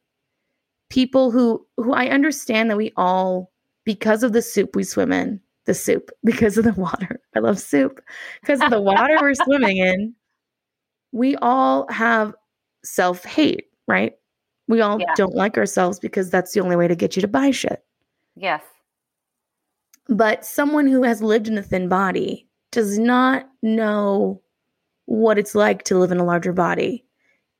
[0.91, 3.51] people who who I understand that we all
[3.87, 7.23] because of the soup we swim in, the soup, because of the water.
[7.35, 7.99] I love soup.
[8.43, 10.14] Because of the water we're swimming in,
[11.12, 12.35] we all have
[12.85, 14.12] self-hate, right?
[14.67, 15.14] We all yeah.
[15.17, 17.83] don't like ourselves because that's the only way to get you to buy shit.
[18.38, 18.62] Yes.
[20.09, 24.40] But someone who has lived in a thin body does not know
[25.07, 27.05] what it's like to live in a larger body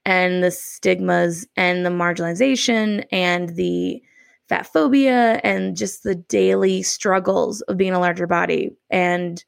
[0.05, 4.03] and the stigmas and the marginalization and the
[4.49, 8.71] fat phobia and just the daily struggles of being a larger body.
[8.91, 9.45] And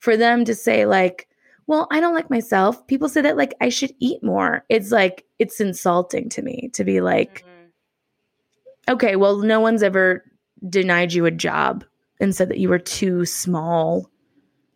[0.00, 1.28] for them to say, like,
[1.66, 2.86] well, I don't like myself.
[2.86, 4.64] People say that, like, I should eat more.
[4.68, 8.92] It's like, it's insulting to me to be like, mm-hmm.
[8.94, 10.24] okay, well, no one's ever
[10.68, 11.84] denied you a job
[12.20, 14.10] and said that you were too small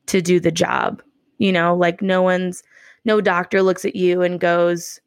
[0.06, 1.02] to do the job.
[1.38, 2.62] You know, like no one's
[3.04, 5.00] no doctor looks at you and goes,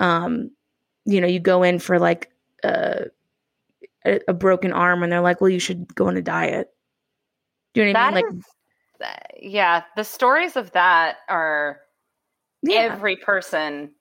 [0.00, 0.50] um,
[1.04, 2.30] you know, you go in for like
[2.64, 3.06] a,
[4.04, 6.68] a, broken arm and they're like, well, you should go on a diet.
[7.74, 8.42] Do you know what I mean?
[9.00, 11.80] Like, yeah, the stories of that are
[12.62, 12.80] yeah.
[12.80, 13.92] every person.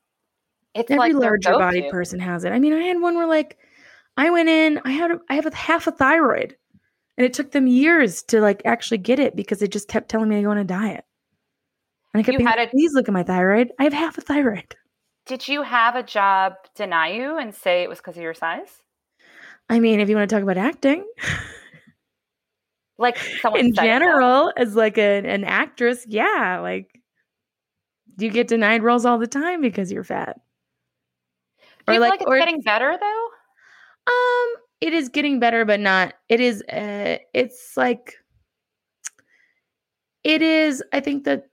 [0.74, 2.52] It's every like larger body person has it.
[2.52, 3.58] I mean, I had one where like
[4.18, 6.58] I went in, I had a, I have a half a thyroid.
[7.18, 10.30] And it took them years to like actually get it because they just kept telling
[10.30, 11.06] me to go on a diet.
[12.14, 13.72] And I kept you being, a, please look at my thyroid.
[13.80, 14.76] I have half a thyroid.
[15.26, 18.82] Did you have a job deny you and say it was because of your size?
[19.70, 21.06] I mean, if you want to talk about acting,
[22.98, 23.20] like
[23.56, 27.02] in general, as like a, an actress, yeah, like
[28.18, 30.40] you get denied roles all the time because you're fat.
[31.88, 33.27] Do or like, like it's or, getting better though?
[34.08, 36.13] Um, it is getting better, but not.
[36.30, 36.62] It is.
[36.63, 38.15] Uh, it's like.
[40.24, 40.84] It is.
[40.93, 41.50] I think that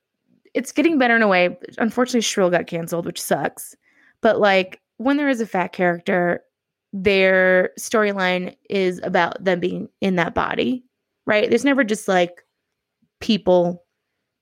[0.54, 1.56] it's getting better in a way.
[1.78, 3.76] Unfortunately, Shrill got canceled, which sucks.
[4.20, 6.42] But like when there is a fat character,
[6.92, 10.84] their storyline is about them being in that body,
[11.26, 11.48] right?
[11.48, 12.44] There's never just like
[13.20, 13.84] people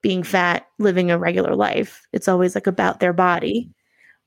[0.03, 2.07] being fat living a regular life.
[2.12, 3.70] It's always like about their body.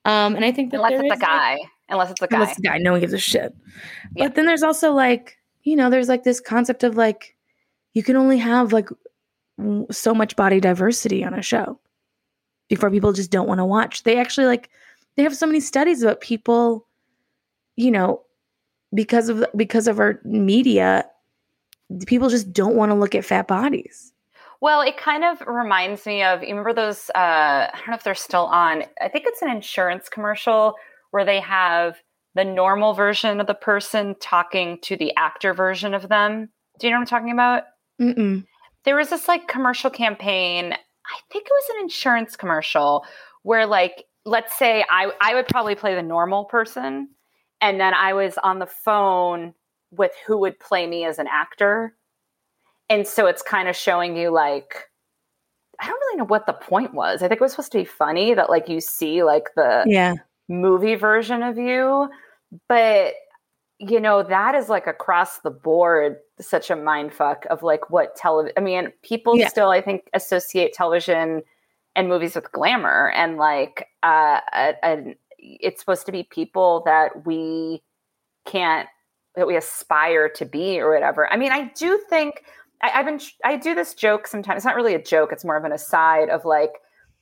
[0.06, 2.52] Um, and I think that unless it's a guy, like, unless it's a guy, unless
[2.52, 3.54] it's a guy, no one gives a shit.
[4.16, 4.26] Yeah.
[4.26, 7.36] But then there's also like, you know, there's like this concept of like,
[7.94, 8.90] you can only have like
[9.92, 11.80] so much body diversity on a show
[12.68, 14.04] before people just don't want to watch.
[14.04, 14.70] They actually like
[15.16, 16.88] they have so many studies about people,
[17.76, 18.22] you know,
[18.94, 21.06] because of because of our media,
[22.06, 24.14] people just don't want to look at fat bodies.
[24.62, 28.04] Well, it kind of reminds me of you remember those uh I don't know if
[28.04, 28.84] they're still on.
[29.02, 30.76] I think it's an insurance commercial
[31.16, 31.98] where they have
[32.36, 36.50] the normal version of the person talking to the actor version of them.
[36.80, 37.64] Do you know what I'm talking about?
[38.00, 38.46] Mm-mm
[38.86, 40.72] there was this like commercial campaign.
[40.72, 43.04] I think it was an insurance commercial
[43.44, 47.10] where like let's say I I would probably play the normal person
[47.62, 49.54] and then I was on the phone
[49.92, 51.96] with who would play me as an actor.
[52.90, 54.86] And so it's kind of showing you like
[55.80, 57.22] I don't really know what the point was.
[57.22, 60.14] I think it was supposed to be funny that like you see like the yeah
[60.48, 62.10] movie version of you,
[62.68, 63.14] but
[63.80, 68.16] you know that is like across the board such a mind fuck of like what
[68.16, 69.48] television i mean people yeah.
[69.48, 71.42] still i think associate television
[71.96, 74.40] and movies with glamour and like uh
[74.82, 77.82] and it's supposed to be people that we
[78.46, 78.88] can't
[79.36, 82.44] that we aspire to be or whatever i mean i do think
[82.82, 85.58] I, i've been i do this joke sometimes it's not really a joke it's more
[85.58, 86.72] of an aside of like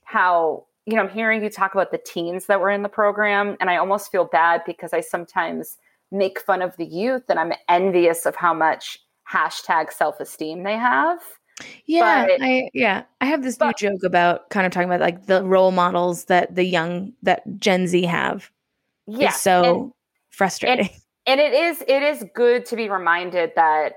[0.04, 3.56] how you know, I'm hearing you talk about the teens that were in the program,
[3.60, 5.78] and I almost feel bad because I sometimes
[6.12, 9.00] make fun of the youth and I'm envious of how much
[9.32, 11.20] hashtag self esteem they have.
[11.86, 15.02] Yeah, but, I yeah, I have this but, new joke about kind of talking about
[15.02, 18.50] like the role models that the young that Gen Z have.
[19.08, 19.92] Yeah, so and,
[20.30, 20.90] frustrating.
[21.26, 23.94] And, and it is it is good to be reminded that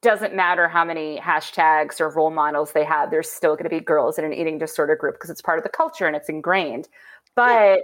[0.00, 3.80] doesn't matter how many hashtags or role models they have, there's still going to be
[3.80, 6.88] girls in an eating disorder group because it's part of the culture and it's ingrained.
[7.34, 7.82] But yeah.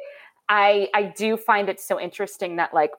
[0.48, 2.90] I I do find it so interesting that like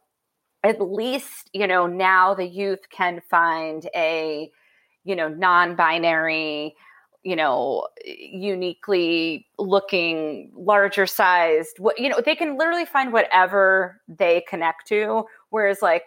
[0.63, 4.51] at least, you know, now the youth can find a,
[5.03, 6.75] you know, non-binary,
[7.23, 14.43] you know, uniquely looking, larger sized, what you know, they can literally find whatever they
[14.49, 15.23] connect to.
[15.51, 16.05] Whereas like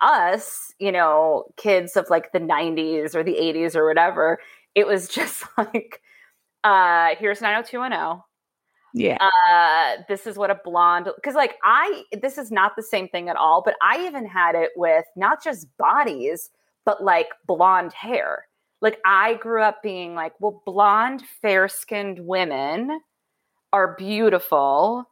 [0.00, 4.38] us, you know, kids of like the 90s or the 80s or whatever,
[4.74, 6.00] it was just like,
[6.64, 8.22] uh, here's 90210.
[8.92, 9.18] Yeah.
[9.20, 13.28] Uh, this is what a blonde, because like I, this is not the same thing
[13.28, 16.50] at all, but I even had it with not just bodies,
[16.84, 18.46] but like blonde hair.
[18.80, 23.00] Like I grew up being like, well, blonde, fair skinned women
[23.72, 25.04] are beautiful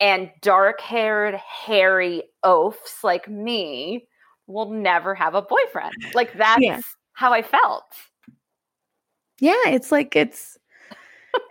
[0.00, 4.06] and dark haired, hairy oafs like me
[4.46, 5.94] will never have a boyfriend.
[6.14, 6.80] Like that's yeah.
[7.12, 7.84] how I felt.
[9.40, 10.56] Yeah, it's like it's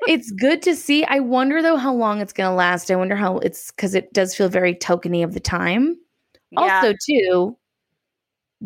[0.07, 1.03] it's good to see.
[1.05, 2.89] I wonder though how long it's going to last.
[2.89, 5.97] I wonder how it's cuz it does feel very tokeny of the time.
[6.51, 6.61] Yeah.
[6.61, 7.57] Also too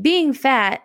[0.02, 0.82] being fat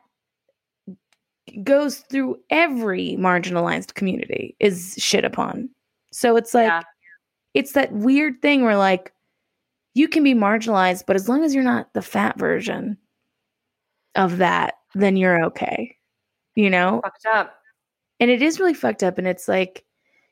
[1.62, 5.68] goes through every marginalized community is shit upon.
[6.12, 6.82] So it's like yeah.
[7.52, 9.12] it's that weird thing where like
[9.94, 12.96] you can be marginalized but as long as you're not the fat version
[14.16, 15.96] of that, then you're okay.
[16.54, 17.00] You know?
[17.02, 17.54] Fucked up.
[18.20, 19.18] And it is really fucked up.
[19.18, 19.84] And it's like,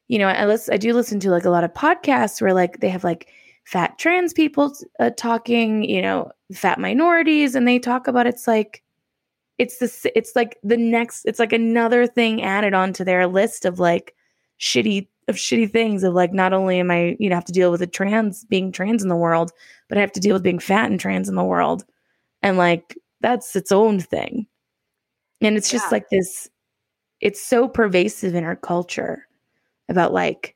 [0.08, 2.80] you know, I listen, I do listen to like a lot of podcasts where like
[2.80, 3.28] they have like
[3.64, 8.82] fat trans people uh, talking, you know, fat minorities, and they talk about it's like,
[9.58, 13.78] it's this, it's like the next, it's like another thing added onto their list of
[13.78, 14.14] like
[14.60, 17.70] shitty of shitty things of like not only am I you know have to deal
[17.70, 19.52] with a trans being trans in the world,
[19.88, 21.84] but I have to deal with being fat and trans in the world,
[22.42, 24.46] and like that's its own thing.
[25.40, 25.90] And it's just yeah.
[25.92, 26.48] like this,
[27.20, 29.26] it's so pervasive in our culture
[29.88, 30.54] about like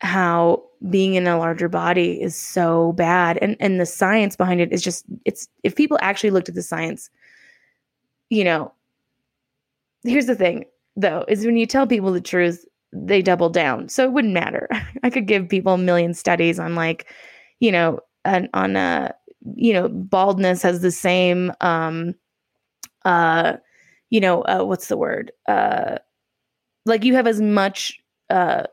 [0.00, 3.38] how being in a larger body is so bad.
[3.40, 6.62] And and the science behind it is just it's if people actually looked at the
[6.62, 7.10] science,
[8.30, 8.72] you know,
[10.02, 10.64] here's the thing
[10.96, 13.88] though, is when you tell people the truth, they double down.
[13.88, 14.68] So it wouldn't matter.
[15.02, 17.06] I could give people a million studies on like,
[17.60, 19.14] you know, an, on a
[19.56, 22.14] you know, baldness has the same, um,
[23.04, 23.54] uh,
[24.10, 25.32] you know, uh, what's the word?
[25.48, 25.98] Uh,
[26.86, 28.64] like you have as much, uh,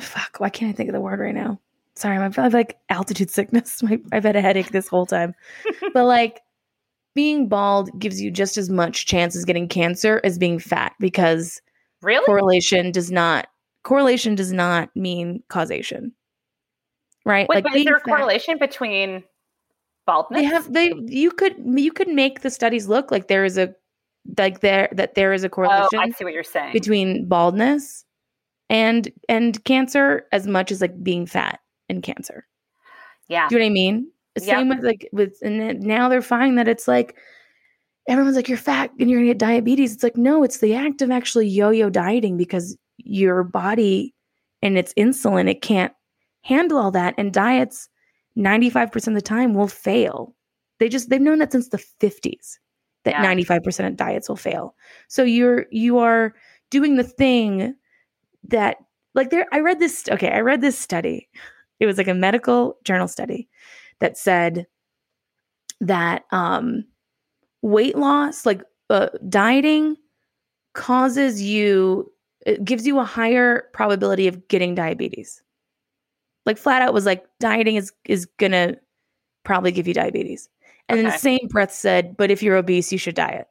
[0.00, 1.60] fuck, why can't I think of the word right now?
[1.94, 3.82] Sorry, i'm I've like altitude sickness.
[3.82, 5.34] My, I've had a headache this whole time.
[5.94, 6.40] but like
[7.14, 11.60] being bald gives you just as much chance as getting cancer as being fat because
[12.00, 13.48] really correlation does not
[13.82, 16.12] correlation does not mean causation.
[17.24, 17.48] Right?
[17.48, 19.22] Wait, like but is there a correlation between
[20.06, 23.56] baldness they have they you could you could make the studies look like there is
[23.56, 23.72] a
[24.38, 28.04] like there that there is a correlation oh, I see what you're saying between baldness
[28.72, 32.46] and and cancer as much as like being fat and cancer.
[33.28, 33.48] Yeah.
[33.48, 34.10] Do you know what I mean?
[34.38, 37.16] Same with like with and now they're finding that it's like
[38.08, 39.92] everyone's like you're fat and you're gonna get diabetes.
[39.92, 44.14] It's like no, it's the act of actually yo-yo dieting because your body
[44.62, 45.92] and its insulin it can't
[46.42, 47.88] handle all that and diets
[48.36, 50.34] 95% of the time will fail.
[50.78, 52.58] They just they've known that since the 50s
[53.04, 53.34] that yeah.
[53.34, 54.74] 95% of diets will fail.
[55.08, 56.34] So you're you are
[56.70, 57.74] doing the thing
[58.48, 58.76] that
[59.14, 61.28] like there I read this okay, I read this study.
[61.80, 63.48] It was like a medical journal study
[64.00, 64.66] that said
[65.80, 66.84] that um
[67.62, 69.96] weight loss like uh, dieting
[70.74, 72.10] causes you
[72.44, 75.42] it gives you a higher probability of getting diabetes
[76.46, 78.76] like flat out was like dieting is is gonna
[79.44, 80.48] probably give you diabetes.
[80.88, 81.02] And okay.
[81.02, 83.46] then the same breath said, but if you're obese, you should diet.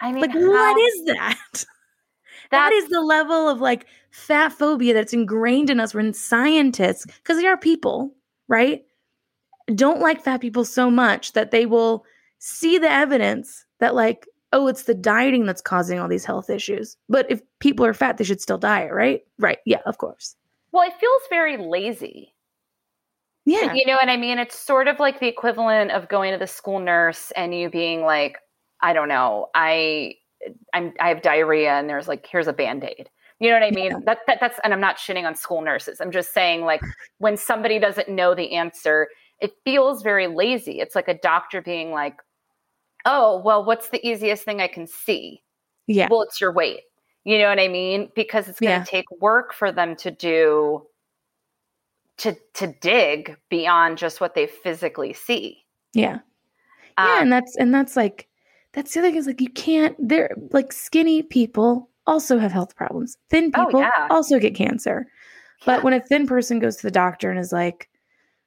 [0.00, 1.64] I mean, like how, what is that?
[2.50, 7.38] that is the level of like fat phobia that's ingrained in us when scientists, because
[7.38, 8.14] they are people,
[8.48, 8.84] right?
[9.74, 12.04] Don't like fat people so much that they will
[12.38, 16.96] see the evidence that like, oh, it's the dieting that's causing all these health issues.
[17.08, 19.22] But if people are fat, they should still diet, right?
[19.38, 19.58] Right.
[19.64, 20.36] Yeah, of course.
[20.74, 22.34] Well, it feels very lazy.
[23.44, 23.74] Yeah.
[23.74, 24.40] You know what I mean?
[24.40, 28.02] It's sort of like the equivalent of going to the school nurse and you being
[28.02, 28.38] like,
[28.82, 30.14] I don't know, I
[30.74, 33.08] I'm I have diarrhea and there's like here's a band-aid.
[33.38, 33.92] You know what I mean?
[33.92, 33.98] Yeah.
[34.04, 36.00] That, that that's and I'm not shitting on school nurses.
[36.00, 36.82] I'm just saying like
[37.18, 39.06] when somebody doesn't know the answer,
[39.40, 40.80] it feels very lazy.
[40.80, 42.16] It's like a doctor being like,
[43.04, 45.40] "Oh, well, what's the easiest thing I can see?"
[45.86, 46.08] Yeah.
[46.10, 46.80] Well, it's your weight.
[47.24, 48.10] You know what I mean?
[48.14, 48.84] Because it's going to yeah.
[48.84, 50.86] take work for them to do
[52.18, 55.64] to to dig beyond just what they physically see.
[55.94, 56.18] Yeah.
[56.96, 58.28] Um, yeah, and that's and that's like
[58.72, 62.76] that's the other thing is like you can't they're like skinny people also have health
[62.76, 63.16] problems.
[63.30, 64.08] Thin oh, people oh, yeah.
[64.10, 65.06] also get cancer.
[65.64, 67.88] But when a thin person goes to the doctor and is like,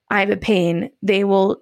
[0.10, 1.62] I have a pain, they will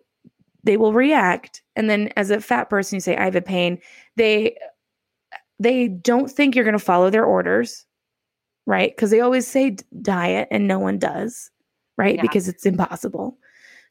[0.64, 1.62] they will react.
[1.76, 3.80] And then as a fat person, you say, I have a pain,
[4.16, 4.58] they
[5.60, 7.86] they don't think you're gonna follow their orders,
[8.66, 8.96] right?
[8.96, 11.52] Because they always say diet and no one does,
[11.98, 12.16] right?
[12.16, 12.22] Yeah.
[12.22, 13.38] Because it's impossible.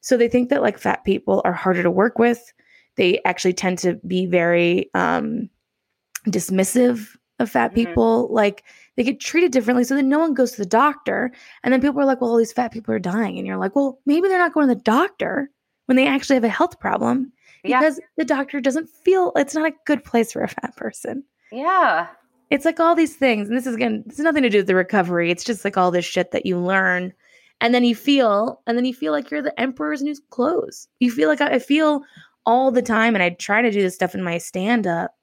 [0.01, 2.53] So they think that like fat people are harder to work with.
[2.95, 5.49] They actually tend to be very um
[6.27, 7.75] dismissive of fat mm-hmm.
[7.75, 8.27] people.
[8.31, 8.63] Like
[8.95, 9.83] they get treated differently.
[9.83, 11.31] So then no one goes to the doctor.
[11.63, 13.37] And then people are like, well, all these fat people are dying.
[13.37, 15.49] And you're like, well, maybe they're not going to the doctor
[15.85, 17.31] when they actually have a health problem
[17.63, 18.05] because yeah.
[18.17, 21.23] the doctor doesn't feel it's not a good place for a fat person.
[21.55, 22.07] Yeah.
[22.49, 23.47] It's like all these things.
[23.47, 25.31] And this is again, this has nothing to do with the recovery.
[25.31, 27.13] It's just like all this shit that you learn.
[27.61, 30.87] And then you feel, and then you feel like you're the emperor's new clothes.
[30.99, 32.01] You feel like I, I feel
[32.45, 35.15] all the time, and I try to do this stuff in my stand up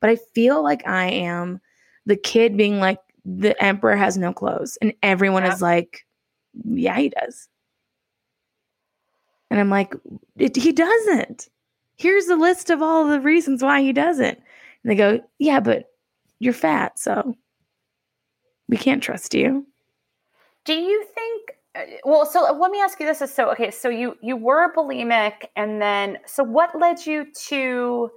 [0.00, 1.60] but I feel like I am
[2.06, 4.78] the kid being like, the emperor has no clothes.
[4.80, 5.52] And everyone yeah.
[5.52, 6.06] is like,
[6.64, 7.48] yeah, he does.
[9.50, 9.94] And I'm like,
[10.36, 11.48] he doesn't.
[11.96, 14.38] Here's the list of all the reasons why he doesn't.
[14.84, 15.86] And they go, yeah, but
[16.38, 16.98] you're fat.
[16.98, 17.34] So
[18.68, 19.66] we can't trust you.
[20.64, 23.88] Do you think uh, well so let me ask you this is so okay so
[23.88, 28.10] you you were bulimic and then so what led you to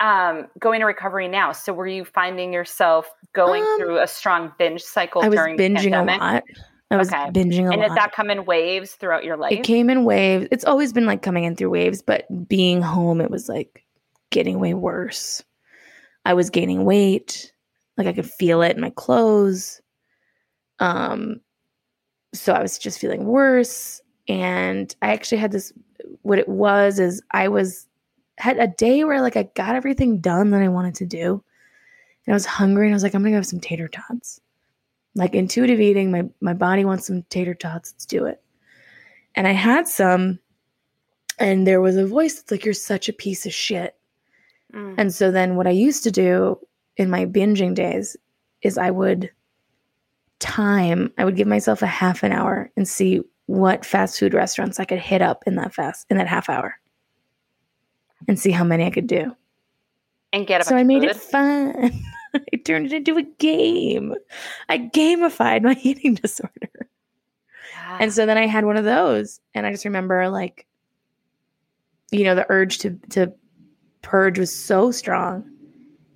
[0.00, 1.52] um, going to recovery now.
[1.52, 5.56] So were you finding yourself going um, through a strong binge cycle I was during
[5.56, 6.42] binging a lot.
[6.90, 7.30] I was okay.
[7.30, 7.74] binging a and lot.
[7.74, 9.52] And did that come in waves throughout your life?
[9.52, 10.48] It came in waves.
[10.50, 13.84] It's always been like coming in through waves, but being home, it was like
[14.30, 15.44] getting way worse.
[16.24, 17.52] I was gaining weight.
[17.96, 19.80] Like I could feel it in my clothes.
[20.78, 21.40] Um,
[22.32, 24.00] so I was just feeling worse.
[24.28, 25.72] And I actually had this
[26.22, 27.86] what it was is I was
[28.38, 31.42] had a day where like I got everything done that I wanted to do.
[32.26, 34.40] And I was hungry and I was like, I'm gonna have some tater tots.
[35.14, 37.92] Like intuitive eating, my my body wants some tater tots.
[37.92, 38.42] Let's do it.
[39.34, 40.38] And I had some,
[41.38, 43.96] and there was a voice that's like, You're such a piece of shit.
[44.72, 44.94] Mm.
[44.98, 46.58] And so then what I used to do
[46.96, 48.16] in my binging days
[48.62, 49.30] is I would
[50.38, 54.78] time, I would give myself a half an hour and see what fast food restaurants
[54.78, 56.78] I could hit up in that fast in that half hour
[58.28, 59.34] and see how many I could do.
[60.32, 61.10] And get so I made food.
[61.10, 61.92] it fun.
[62.34, 64.14] I turned it into a game.
[64.68, 66.70] I gamified my eating disorder.
[67.72, 67.98] Yeah.
[68.00, 70.66] And so then I had one of those, and I just remember like,
[72.12, 73.32] you know, the urge to to
[74.02, 75.44] purge was so strong.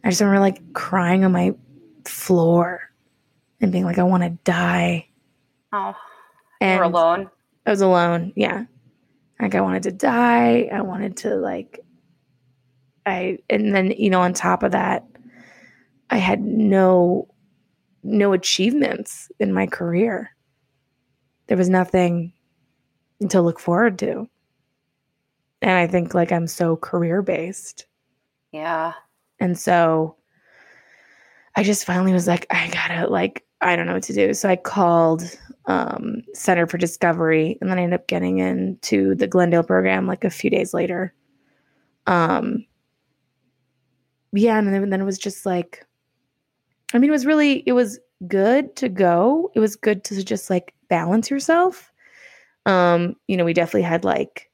[0.03, 1.55] I just remember like crying on my
[2.05, 2.91] floor
[3.61, 5.09] and being like, I want to die.
[5.73, 5.95] Oh,
[6.61, 7.31] and you're alone.
[7.67, 8.33] I was alone.
[8.37, 8.65] Yeah,
[9.41, 10.69] like I wanted to die.
[10.73, 11.81] I wanted to like
[13.07, 15.05] I and then you know on top of that
[16.11, 17.29] I had no
[18.03, 20.31] no achievements in my career.
[21.47, 22.33] There was nothing
[23.29, 24.29] to look forward to.
[25.65, 27.87] And I think like I'm so career based.
[28.53, 28.93] Yeah.
[29.41, 30.17] And so
[31.57, 34.35] I just finally was like I got to like I don't know what to do.
[34.35, 35.23] So I called
[35.65, 40.23] um, Center for Discovery and then I ended up getting into the Glendale program like
[40.23, 41.15] a few days later.
[42.07, 42.67] Um,
[44.33, 45.87] yeah, and then, then it was just like,
[46.93, 47.99] I mean, it was really, it was
[48.29, 49.51] good to go.
[49.55, 51.91] It was good to just like balance yourself.
[52.67, 54.51] Um, you know, we definitely had like,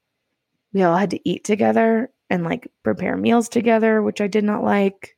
[0.73, 4.63] we all had to eat together and like prepare meals together, which I did not
[4.63, 5.17] like.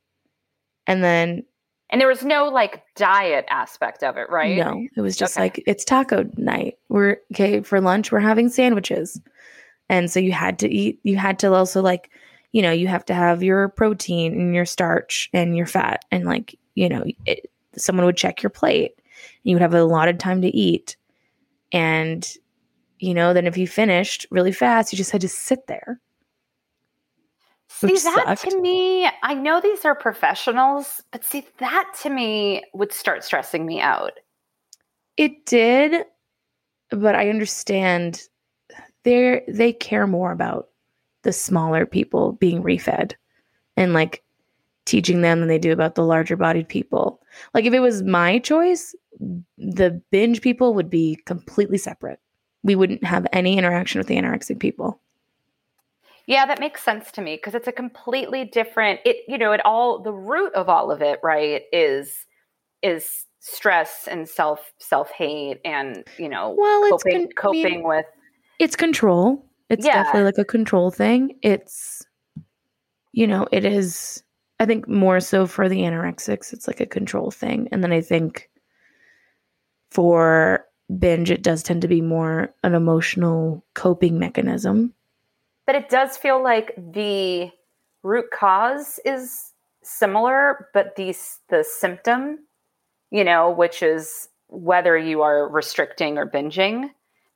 [0.87, 1.45] And then,
[1.91, 4.57] and there was no like diet aspect of it, right?
[4.57, 5.45] No, it was just okay.
[5.45, 6.79] like it's taco night.
[6.89, 8.11] We're okay for lunch.
[8.11, 9.21] We're having sandwiches,
[9.89, 11.01] and so you had to eat.
[11.03, 12.11] You had to also like
[12.53, 16.05] you know, you have to have your protein and your starch and your fat.
[16.11, 19.05] And like, you know, it, someone would check your plate and
[19.45, 20.97] you would have a lot of time to eat.
[21.73, 22.29] And,
[23.03, 26.01] you know, then if you finished really fast, you just had to sit there.
[27.69, 28.49] See, that sucked.
[28.49, 33.67] to me, I know these are professionals, but see, that to me would start stressing
[33.67, 34.13] me out.
[35.17, 36.05] It did,
[36.91, 38.23] but I understand
[39.03, 40.69] they they care more about
[41.23, 43.15] the smaller people being refed
[43.77, 44.23] and like
[44.85, 47.21] teaching them than they do about the larger bodied people.
[47.53, 48.95] Like if it was my choice,
[49.59, 52.21] the binge people would be completely separate.
[52.63, 55.01] We wouldn't have any interaction with the anorexic people.
[56.27, 59.65] Yeah, that makes sense to me because it's a completely different it you know, it
[59.65, 62.27] all the root of all of it, right, is
[62.83, 68.07] is stress and self self-hate and, you know, well, coping, con- coping I mean, with
[68.59, 69.45] it's control.
[69.69, 70.05] It's yeah.
[70.05, 71.37] definitely like a control thing.
[71.43, 72.07] It's
[73.13, 74.23] you know, it is
[74.61, 77.69] I think more so for the anorexics, it's like a control thing.
[77.73, 78.49] And then I think
[79.91, 80.65] for
[80.99, 84.95] binge, it does tend to be more an emotional coping mechanism.
[85.67, 87.51] But it does feel like the
[88.03, 91.17] root cause is similar, but the,
[91.49, 92.41] the symptom,
[93.11, 96.91] you know, which is whether you are restricting or binging,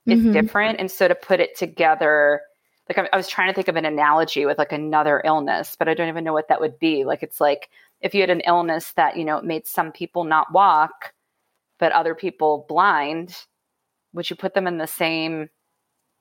[0.07, 0.33] is mm-hmm.
[0.33, 0.81] different.
[0.81, 2.43] And so to put it together,
[2.89, 5.89] like I, I was trying to think of an analogy with like another illness, but
[5.89, 7.05] I don't even know what that would be.
[7.05, 7.69] Like it's like
[8.01, 11.13] if you had an illness that, you know, made some people not walk,
[11.79, 13.35] but other people blind,
[14.13, 15.49] would you put them in the same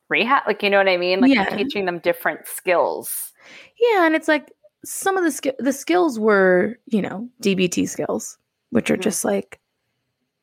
[0.09, 0.43] rehab?
[0.47, 1.21] Like, you know what I mean?
[1.21, 1.55] Like yeah.
[1.55, 3.33] teaching them different skills.
[3.79, 4.05] Yeah.
[4.05, 4.51] And it's like
[4.83, 8.37] some of the, sk- the skills were, you know, DBT skills,
[8.71, 9.01] which are mm-hmm.
[9.01, 9.59] just like,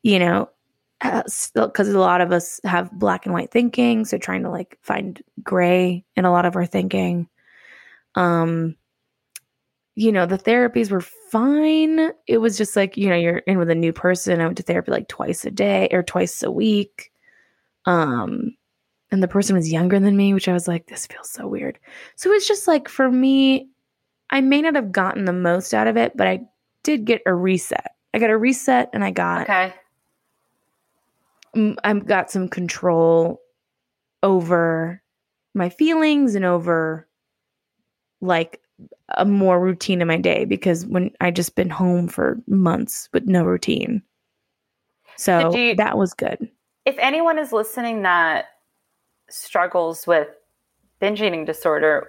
[0.02, 0.48] you know,
[1.02, 5.22] because a lot of us have black and white thinking so trying to like find
[5.42, 7.28] gray in a lot of our thinking
[8.14, 8.76] um
[9.94, 12.12] you know the therapies were fine.
[12.26, 14.40] It was just like you know you're in with a new person.
[14.40, 17.10] I went to therapy like twice a day or twice a week.
[17.86, 18.54] Um
[19.10, 21.78] and the person was younger than me which i was like this feels so weird.
[22.16, 23.68] So it's just like for me
[24.30, 26.40] i may not have gotten the most out of it but i
[26.82, 27.92] did get a reset.
[28.14, 29.74] I got a reset and i got okay.
[31.84, 33.40] I've got some control
[34.22, 35.02] over
[35.54, 37.06] my feelings and over
[38.20, 38.61] like
[39.16, 43.24] a more routine in my day because when I just been home for months with
[43.26, 44.02] no routine.
[45.16, 46.48] So you, that was good.
[46.84, 48.46] If anyone is listening that
[49.30, 50.28] struggles with
[51.00, 52.08] binge eating disorder,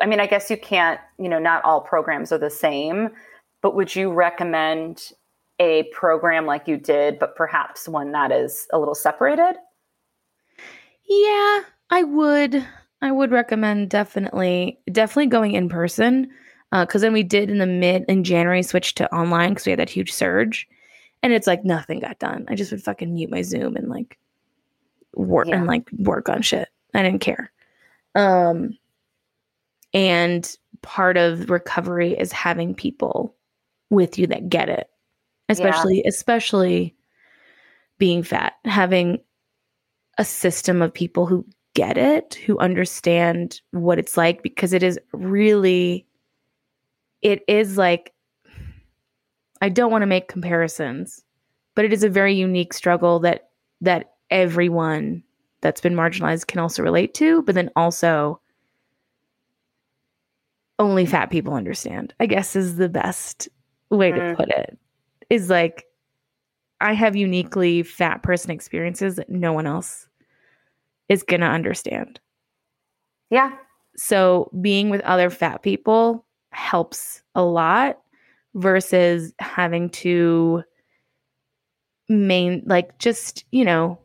[0.00, 3.10] I mean, I guess you can't, you know, not all programs are the same,
[3.60, 5.12] but would you recommend
[5.60, 9.56] a program like you did, but perhaps one that is a little separated?
[11.08, 12.66] Yeah, I would.
[13.02, 16.30] I would recommend definitely, definitely going in person.
[16.80, 19.70] Because uh, then we did in the mid in January switch to online because we
[19.70, 20.68] had that huge surge,
[21.22, 22.46] and it's like nothing got done.
[22.48, 24.18] I just would fucking mute my Zoom and like
[25.14, 25.56] work yeah.
[25.56, 26.68] and like work on shit.
[26.94, 27.52] I didn't care.
[28.14, 28.76] Um,
[29.94, 33.34] and part of recovery is having people
[33.90, 34.90] with you that get it
[35.48, 36.08] especially yeah.
[36.08, 36.94] especially
[37.98, 39.18] being fat having
[40.18, 44.98] a system of people who get it who understand what it's like because it is
[45.12, 46.06] really
[47.24, 48.12] it is like
[49.60, 51.24] I don't want to make comparisons
[51.74, 53.48] but it is a very unique struggle that
[53.80, 55.24] that everyone
[55.60, 58.40] that's been marginalized can also relate to but then also
[60.78, 63.48] only fat people understand i guess is the best
[63.90, 64.30] way mm.
[64.30, 64.78] to put it
[65.30, 65.84] is like
[66.80, 70.06] I have uniquely fat person experiences that no one else
[71.08, 72.20] is going to understand.
[73.30, 73.52] Yeah.
[73.96, 78.00] So being with other fat people helps a lot
[78.54, 80.62] versus having to
[82.08, 83.98] main like just, you know,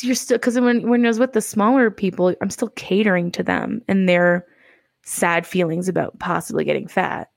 [0.00, 3.42] you're still because when when I was with the smaller people, I'm still catering to
[3.42, 4.46] them and their
[5.04, 7.30] sad feelings about possibly getting fat.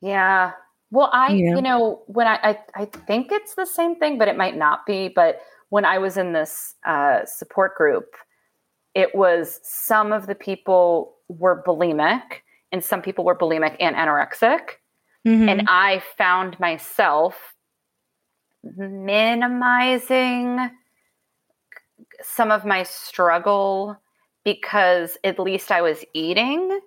[0.00, 0.52] Yeah.
[0.90, 4.16] Well, I, you know, you know when I, I, I, think it's the same thing,
[4.16, 5.08] but it might not be.
[5.08, 8.06] But when I was in this uh, support group,
[8.94, 14.60] it was some of the people were bulimic and some people were bulimic and anorexic.
[15.26, 15.48] Mm-hmm.
[15.48, 17.54] And I found myself
[18.62, 20.70] minimizing
[22.22, 23.96] some of my struggle
[24.44, 26.80] because at least I was eating.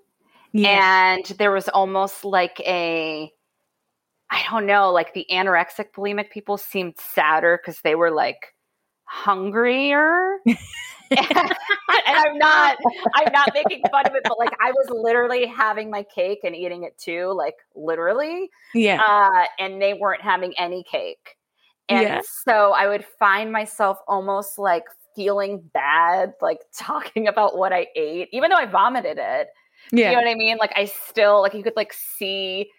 [0.53, 1.15] Yeah.
[1.15, 3.31] And there was almost like a,
[4.29, 8.53] I don't know, like the anorexic bulimic people seemed sadder because they were like
[9.03, 10.37] hungrier.
[11.18, 11.51] and,
[12.07, 12.78] I'm not
[13.16, 16.55] I'm not making fun of it, but like I was literally having my cake and
[16.55, 18.49] eating it too, like literally.
[18.74, 19.01] Yeah.
[19.01, 21.38] Uh, and they weren't having any cake.
[21.89, 22.22] And yeah.
[22.45, 24.86] so I would find myself almost like
[25.16, 29.47] feeling bad, like talking about what I ate, even though I vomited it.
[29.91, 30.12] Yeah.
[30.12, 30.57] You know what I mean?
[30.57, 32.70] Like I still like you could like see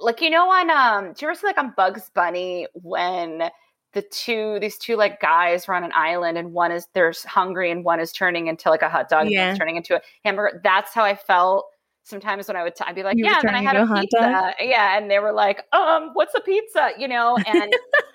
[0.00, 3.50] like you know on um do you ever see like on Bugs Bunny when
[3.94, 7.70] the two these two like guys are on an island and one is they're hungry
[7.70, 9.50] and one is turning into like a hot dog yeah.
[9.50, 10.60] and turning into a hamburger.
[10.62, 11.66] That's how I felt
[12.08, 13.86] sometimes when I would, t- I'd be like, you yeah, and then I had a
[13.86, 14.18] pizza.
[14.18, 14.54] Dog?
[14.60, 14.96] Yeah.
[14.96, 16.90] And they were like, um, what's a pizza?
[16.98, 17.72] You know, and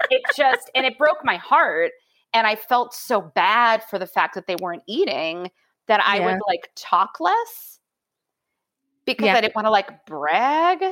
[0.09, 1.91] it just, and it broke my heart.
[2.34, 5.51] And I felt so bad for the fact that they weren't eating
[5.88, 6.26] that I yeah.
[6.26, 7.80] would like talk less
[9.05, 9.36] because yeah.
[9.36, 10.84] I didn't want to like brag.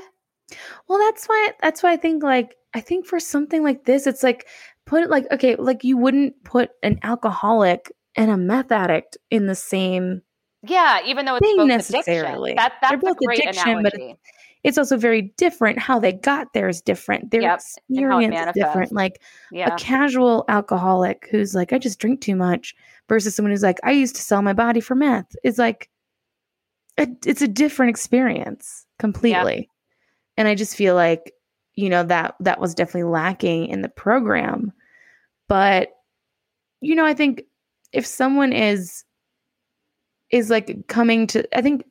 [0.88, 4.24] Well, that's why, that's why I think like, I think for something like this, it's
[4.24, 4.48] like,
[4.86, 9.48] put it like, okay, like you wouldn't put an alcoholic and a meth addict in
[9.48, 10.22] the same
[10.64, 12.52] yeah, even though it's both necessarily.
[12.52, 12.56] Addiction.
[12.56, 14.08] That, that's They're both a great addiction, analogy.
[14.10, 14.18] but
[14.64, 15.80] it's also very different.
[15.80, 17.32] How they got there is different.
[17.32, 17.56] Their yep.
[17.56, 18.92] experience is different.
[18.92, 19.74] Like yeah.
[19.74, 22.76] a casual alcoholic who's like, I just drink too much
[23.10, 25.36] versus someone who's like, I used to sell my body for meth.
[25.44, 25.90] Is like,
[27.00, 29.56] a, it's a different experience completely.
[29.56, 29.66] Yep.
[30.38, 31.34] And I just feel like,
[31.76, 34.72] you know, that that was definitely lacking in the program.
[35.48, 35.90] But,
[36.80, 37.44] you know, I think
[37.92, 39.04] if someone is
[40.30, 41.84] is like coming to I think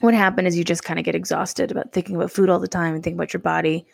[0.00, 2.68] what happened is you just kind of get exhausted about thinking about food all the
[2.68, 3.86] time and thinking about your body.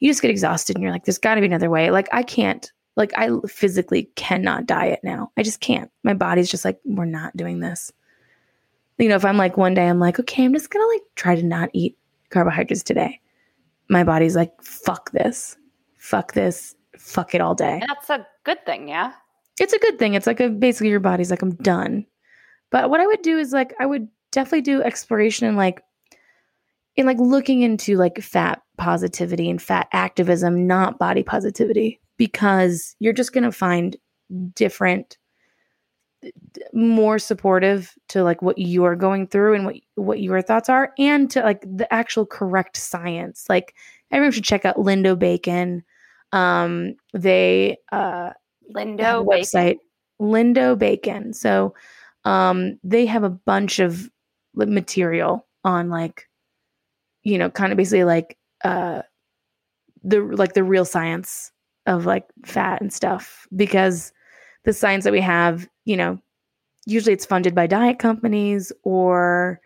[0.00, 1.90] You just get exhausted and you're like, there's got to be another way.
[1.90, 5.30] Like, I can't, like, I physically cannot diet now.
[5.36, 5.90] I just can't.
[6.02, 7.92] My body's just like, we're not doing this.
[8.98, 11.36] You know, if I'm like one day, I'm like, okay, I'm just to like try
[11.36, 11.96] to not eat
[12.30, 13.20] carbohydrates today.
[13.88, 15.56] My body's like, fuck this,
[15.96, 17.80] fuck this, fuck it all day.
[17.80, 19.12] And that's a good thing, yeah.
[19.60, 20.14] It's a good thing.
[20.14, 22.06] It's like a basically your body's like, I'm done.
[22.70, 25.82] But what I would do is like I would definitely do exploration and like
[26.96, 33.12] in like looking into like fat positivity and fat activism, not body positivity, because you're
[33.12, 33.96] just gonna find
[34.54, 35.18] different
[36.72, 41.30] more supportive to like what you're going through and what what your thoughts are and
[41.30, 43.46] to like the actual correct science.
[43.48, 43.74] Like
[44.10, 45.82] everyone should check out lindo bacon.
[46.32, 48.30] Um they uh
[48.74, 49.78] lindo website
[50.20, 51.32] lindo bacon.
[51.32, 51.74] So
[52.24, 54.10] um, they have a bunch of
[54.54, 56.28] material on like,
[57.24, 59.02] you know, kind of basically like uh,
[60.04, 61.52] the like the real science
[61.86, 64.12] of like fat and stuff because
[64.64, 66.18] the science that we have, you know,
[66.86, 69.60] usually it's funded by diet companies or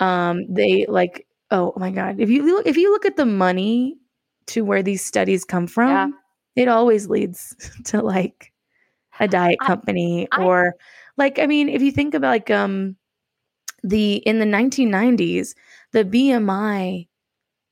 [0.00, 3.96] um, they like oh, my god if you look if you look at the money
[4.46, 6.08] to where these studies come from yeah.
[6.64, 8.52] it always leads to like
[9.20, 10.74] a diet company I, or
[11.16, 12.96] like, I mean, if you think about like um
[13.82, 15.54] the in the 1990s,
[15.92, 17.08] the BMI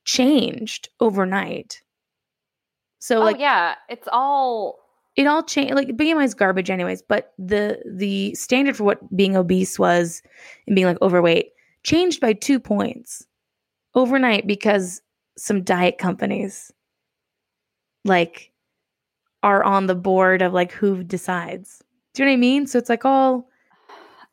[0.05, 1.81] changed overnight.
[2.99, 4.79] So oh, like yeah, it's all
[5.15, 9.35] it all changed like BMI is garbage anyways, but the the standard for what being
[9.35, 10.21] obese was
[10.67, 11.51] and being like overweight
[11.83, 13.25] changed by 2 points
[13.93, 15.01] overnight because
[15.37, 16.71] some diet companies
[18.03, 18.51] like
[19.43, 21.81] are on the board of like who decides.
[22.13, 22.67] Do you know what I mean?
[22.67, 23.49] So it's like all.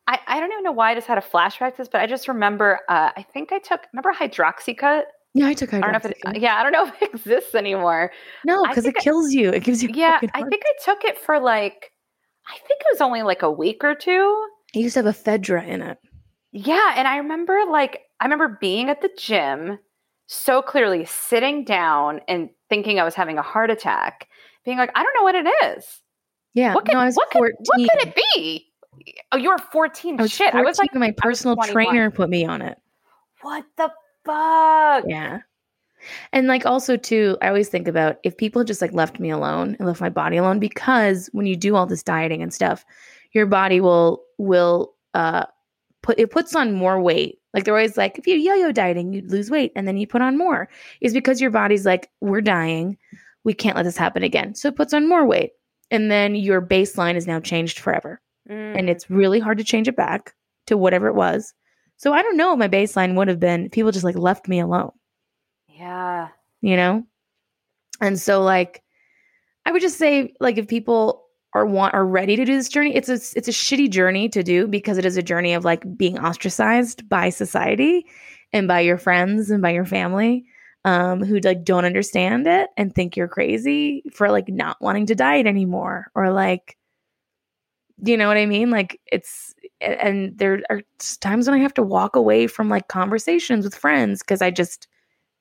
[0.05, 2.07] I, I don't even know why I just had a flashback to this, but I
[2.07, 2.79] just remember.
[2.89, 5.03] Uh, I think I took remember Hydroxycut.
[5.33, 5.83] Yeah, I took Hydroxycut.
[5.83, 8.11] I don't know if it, yeah, I don't know if it exists anymore.
[8.45, 9.49] No, because it kills you.
[9.49, 9.89] It gives you.
[9.93, 11.91] Yeah, I think I took it for like.
[12.45, 14.47] I think it was only like a week or two.
[14.73, 15.97] It used to have ephedra in it.
[16.51, 19.79] Yeah, and I remember like I remember being at the gym
[20.27, 24.27] so clearly, sitting down and thinking I was having a heart attack,
[24.65, 26.01] being like, I don't know what it is.
[26.53, 28.67] Yeah, what could, no, I was what Could, what could it be?
[29.31, 30.19] Oh, you were 14.
[30.19, 32.77] I was Shit, 14 I was like, my personal trainer put me on it.
[33.41, 33.91] What the
[34.25, 35.05] fuck?
[35.07, 35.39] Yeah.
[36.31, 39.75] And like also too, I always think about if people just like left me alone
[39.79, 42.85] and left my body alone because when you do all this dieting and stuff,
[43.31, 45.45] your body will will uh
[46.01, 47.39] put it puts on more weight.
[47.53, 50.21] Like they're always like, if you yo-yo dieting, you lose weight and then you put
[50.21, 50.67] on more.
[51.01, 52.97] Is because your body's like, we're dying.
[53.43, 54.55] We can't let this happen again.
[54.55, 55.51] So it puts on more weight
[55.91, 58.21] and then your baseline is now changed forever.
[58.49, 58.79] Mm.
[58.79, 60.33] And it's really hard to change it back
[60.67, 61.53] to whatever it was.
[62.03, 63.69] So I don't know what my baseline would have been.
[63.69, 64.91] People just like left me alone.
[65.69, 66.27] Yeah.
[66.59, 67.05] You know?
[68.01, 68.83] And so like
[69.65, 71.23] I would just say like if people
[71.53, 74.43] are want are ready to do this journey, it's a it's a shitty journey to
[74.43, 78.05] do because it is a journey of like being ostracized by society
[78.51, 80.43] and by your friends and by your family
[80.83, 85.15] um, who like don't understand it and think you're crazy for like not wanting to
[85.15, 86.75] diet anymore or like
[88.03, 88.71] you know what I mean?
[88.71, 89.52] Like it's
[89.83, 90.81] and there are
[91.19, 94.87] times when I have to walk away from like conversations with friends because I just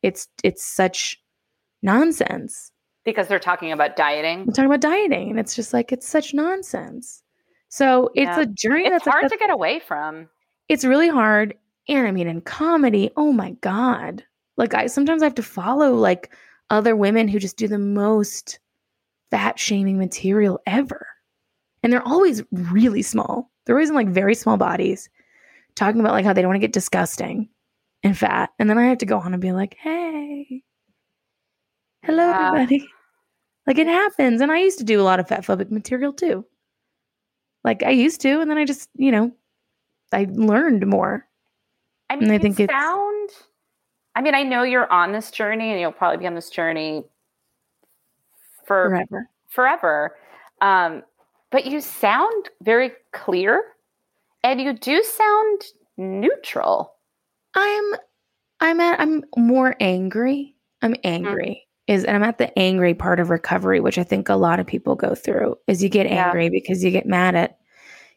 [0.03, 1.21] it's it's such
[1.83, 2.73] nonsense.
[3.05, 4.47] Because they're talking about dieting.
[4.47, 7.23] We're talking about dieting, and it's just like it's such nonsense.
[7.69, 8.41] So it's yeah.
[8.41, 10.29] a journey it's that's hard that's, to get away from.
[10.69, 11.55] It's really hard.
[11.89, 14.25] And I mean, in comedy, oh my God.
[14.57, 16.33] Like I sometimes I have to follow like
[16.71, 18.61] other women who just do the most
[19.31, 21.07] fat shaming material ever.
[21.83, 23.51] And they're always really small.
[23.65, 25.09] They're always in like very small bodies,
[25.75, 27.49] talking about like how they don't want to get disgusting.
[28.03, 28.51] and fat.
[28.59, 30.63] And then I have to go on and be like, hey,
[32.03, 32.49] hello, yeah.
[32.49, 32.89] everybody.
[33.67, 34.41] Like it happens.
[34.41, 36.45] And I used to do a lot of fat phobic material too.
[37.65, 38.41] Like I used to.
[38.41, 39.31] And then I just, you know,
[40.13, 41.27] I learned more.
[42.11, 43.31] I mean, and I think it's found,
[44.17, 47.05] I mean, I know you're on this journey and you'll probably be on this journey
[48.67, 49.31] for forever.
[49.49, 50.17] Forever.
[50.61, 51.03] Um,
[51.53, 53.63] but you sound very clear
[54.43, 55.63] and you do sound
[55.97, 56.95] neutral.
[57.55, 57.95] I'm
[58.61, 60.57] I'm at I'm more angry.
[60.81, 61.67] I'm angry.
[61.89, 61.95] Mm-hmm.
[61.95, 64.67] Is and I'm at the angry part of recovery, which I think a lot of
[64.67, 66.51] people go through, is you get angry yeah.
[66.51, 67.59] because you get mad at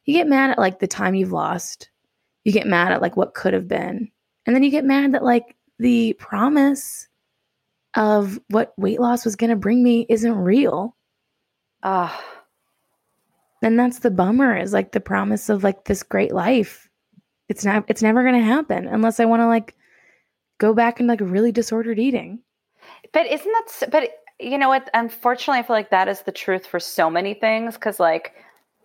[0.05, 1.89] you get mad at like the time you've lost.
[2.43, 4.09] You get mad at like what could have been.
[4.45, 7.07] And then you get mad that like the promise
[7.95, 10.95] of what weight loss was gonna bring me isn't real.
[11.83, 12.17] Ah.
[12.17, 12.34] Uh.
[13.65, 16.85] And that's the bummer is like the promise of like this great life
[17.49, 19.75] it's not it's never going to happen unless I want to like
[20.59, 22.39] go back and like really disordered eating.
[23.11, 24.09] But isn't that but
[24.39, 27.75] you know what unfortunately I feel like that is the truth for so many things
[27.75, 28.33] cuz like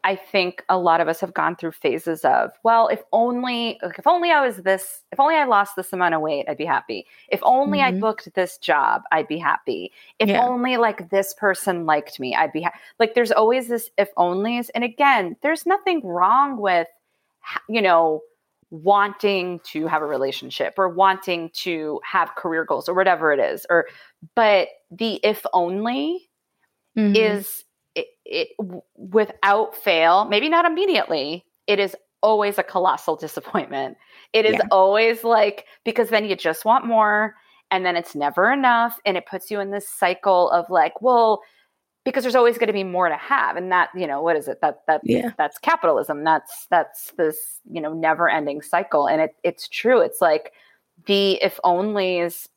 [0.05, 4.07] I think a lot of us have gone through phases of, well, if only if
[4.07, 7.07] only I was this, if only I lost this amount of weight, I'd be happy.
[7.29, 7.97] If only mm-hmm.
[7.97, 9.93] I booked this job, I'd be happy.
[10.19, 10.43] If yeah.
[10.43, 12.79] only like this person liked me, I'd be happy.
[12.99, 14.71] Like there's always this if onlys.
[14.75, 16.89] And again, there's nothing wrong with
[17.69, 18.23] you know,
[18.71, 23.67] wanting to have a relationship or wanting to have career goals or whatever it is
[23.69, 23.87] or
[24.37, 26.31] but the if only
[26.97, 27.17] mm-hmm.
[27.17, 28.49] is it, it
[28.97, 33.97] without fail maybe not immediately it is always a colossal disappointment
[34.32, 34.68] it is yeah.
[34.70, 37.34] always like because then you just want more
[37.70, 41.43] and then it's never enough and it puts you in this cycle of like well
[42.05, 44.49] because there's always going to be more to have and that you know what is
[44.49, 45.30] it that that yeah.
[45.36, 50.20] that's capitalism that's that's this you know never ending cycle and it it's true it's
[50.20, 50.53] like
[51.07, 52.49] the if onlys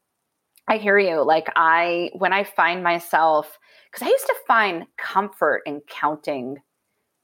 [0.68, 3.58] i hear you like i when i find myself
[3.92, 6.58] because i used to find comfort in counting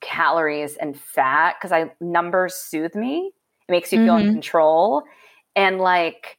[0.02, 3.32] calories and fat because i numbers soothe me
[3.68, 4.28] it makes you feel mm-hmm.
[4.28, 5.04] in control
[5.56, 6.38] and like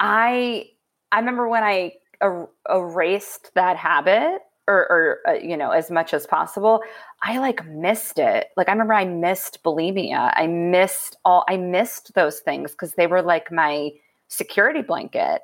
[0.00, 0.66] i
[1.10, 6.14] i remember when i er- erased that habit or, or uh, you know as much
[6.14, 6.82] as possible
[7.22, 12.14] i like missed it like i remember i missed bulimia i missed all i missed
[12.14, 13.90] those things because they were like my
[14.28, 15.42] security blanket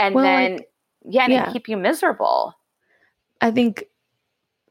[0.00, 0.68] and well, then like,
[1.04, 1.52] yeah and yeah.
[1.52, 2.54] keep you miserable
[3.40, 3.84] i think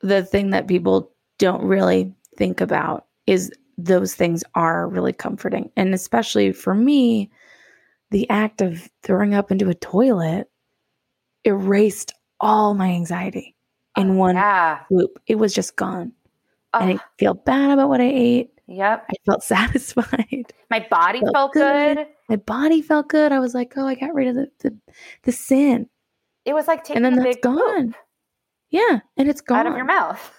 [0.02, 5.94] the thing that people don't really think about is those things are really comforting and
[5.94, 7.30] especially for me
[8.12, 10.50] the act of throwing up into a toilet
[11.46, 13.56] erased all my anxiety
[13.98, 14.80] in oh, one yeah.
[14.88, 15.20] swoop.
[15.28, 16.12] It was just gone.
[16.74, 16.80] Oh.
[16.80, 18.52] I didn't feel bad about what I ate.
[18.70, 19.06] Yep.
[19.10, 20.54] I felt satisfied.
[20.70, 21.98] My body felt, felt good.
[21.98, 22.08] good.
[22.30, 23.32] My body felt good.
[23.32, 24.78] I was like, oh, I got rid of the the,
[25.24, 25.90] the sin.
[26.46, 27.88] It was like taking and then that's gone.
[27.88, 27.96] Poop.
[28.70, 30.32] Yeah, and it's gone out of your mouth.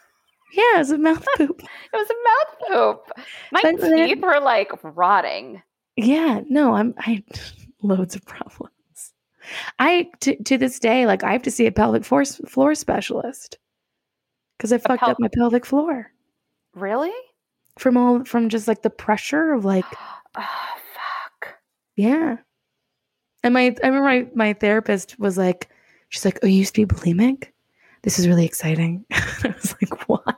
[0.52, 1.60] Yeah, it was a mouth poop.
[1.60, 3.24] it was a mouth poop.
[3.52, 5.62] My but teeth then, were like rotting.
[5.96, 7.24] Yeah, no, I'm I had
[7.82, 8.70] loads of problems.
[9.80, 13.58] I to, to this day, like I have to see a pelvic floor, floor specialist
[14.56, 16.12] because I fucked pel- up my pelvic floor.
[16.74, 17.12] Really?
[17.80, 19.84] From all from just like the pressure of like,
[20.36, 21.54] oh fuck.
[21.96, 22.36] Yeah.
[23.42, 25.70] And my I remember my, my therapist was like,
[26.10, 27.48] she's like, oh, you used to be bulimic.
[28.02, 29.04] This is really exciting.
[29.12, 30.34] I was like, why?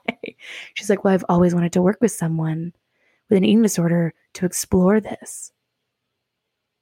[0.75, 2.73] She's like, well, I've always wanted to work with someone
[3.29, 5.53] with an eating disorder to explore this.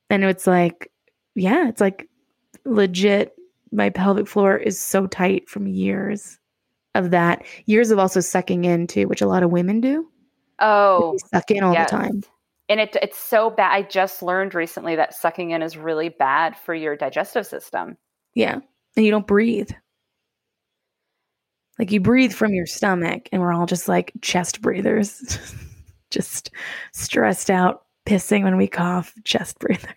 [0.08, 0.90] And it's like,
[1.34, 2.08] yeah, it's like
[2.64, 3.34] legit
[3.72, 6.38] my pelvic floor is so tight from years
[6.94, 7.44] of that.
[7.66, 10.09] Years of also sucking in too, which a lot of women do.
[10.60, 11.90] Oh, suck in all yes.
[11.90, 12.22] the time.
[12.68, 13.72] And it, it's so bad.
[13.72, 17.96] I just learned recently that sucking in is really bad for your digestive system.
[18.34, 18.60] Yeah.
[18.96, 19.70] And you don't breathe.
[21.78, 25.54] Like you breathe from your stomach, and we're all just like chest breathers,
[26.10, 26.50] just
[26.92, 29.94] stressed out, pissing when we cough, chest breathers.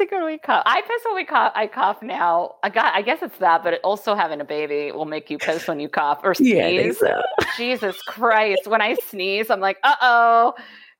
[0.00, 0.62] We cough.
[0.66, 1.52] I piss when we cough.
[1.54, 2.56] I cough now.
[2.62, 2.94] I got.
[2.94, 5.88] I guess it's that, but also having a baby will make you piss when you
[5.88, 6.52] cough or sneeze.
[6.54, 7.22] Yeah, so.
[7.56, 8.66] Jesus Christ!
[8.66, 10.54] When I sneeze, I'm like, uh oh,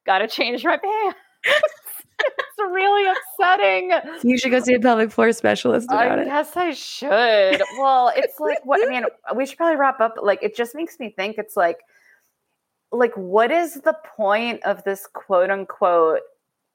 [0.07, 1.19] gotta change my pants.
[1.45, 3.93] it's really upsetting.
[4.23, 6.27] You should go see a pelvic floor specialist about I it.
[6.27, 7.63] Yes, I should.
[7.79, 9.05] Well, it's like what I mean.
[9.35, 10.15] We should probably wrap up.
[10.23, 11.39] Like, it just makes me think.
[11.39, 11.79] It's like,
[12.91, 16.21] like, what is the point of this quote unquote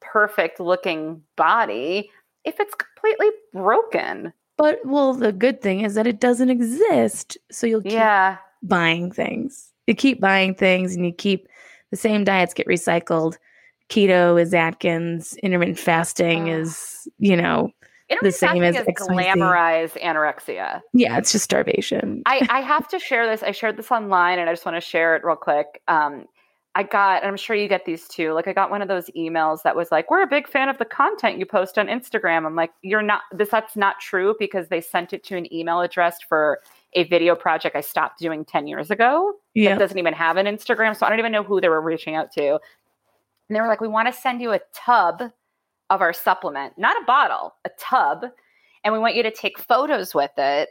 [0.02, 2.10] perfect looking body
[2.44, 4.34] if it's completely broken.
[4.58, 7.38] But well, the good thing is that it doesn't exist.
[7.52, 8.38] So you'll keep yeah.
[8.64, 9.72] buying things.
[9.86, 11.48] You keep buying things and you keep
[11.92, 13.38] the same diets get recycled.
[13.90, 16.60] keto is Atkins, intermittent fasting oh.
[16.60, 17.72] is, you know,
[18.22, 20.82] the same as glamorize anorexia.
[20.94, 22.24] Yeah, it's just starvation.
[22.26, 23.44] I, I have to share this.
[23.44, 25.82] I shared this online and I just want to share it real quick.
[25.88, 26.26] Um,
[26.78, 28.34] I got, and I'm sure you get these too.
[28.34, 30.78] Like I got one of those emails that was like, "We're a big fan of
[30.78, 33.24] the content you post on Instagram." I'm like, "You're not.
[33.32, 36.60] This that's not true because they sent it to an email address for
[36.94, 39.34] a video project I stopped doing 10 years ago.
[39.56, 39.72] Yeah.
[39.72, 42.14] That doesn't even have an Instagram, so I don't even know who they were reaching
[42.14, 42.60] out to.
[43.50, 45.32] And they were like, "We want to send you a tub
[45.90, 48.24] of our supplement, not a bottle, a tub,
[48.84, 50.70] and we want you to take photos with it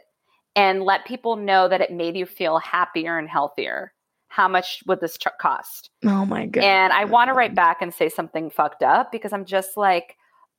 [0.55, 3.91] and let people know that it made you feel happier and healthier."
[4.27, 5.89] How much would this truck cost?
[6.05, 6.63] Oh my god.
[6.63, 10.15] And I want to write back and say something fucked up because I'm just like,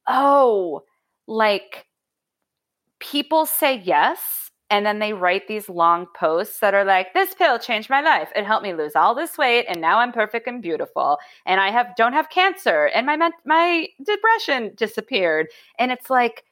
[0.09, 0.83] oh,
[1.27, 1.87] like
[3.01, 7.59] people say yes and then they write these long posts that are like this pill
[7.59, 10.63] changed my life it helped me lose all this weight and now i'm perfect and
[10.63, 15.47] beautiful and i have don't have cancer and my my depression disappeared
[15.79, 16.45] and it's like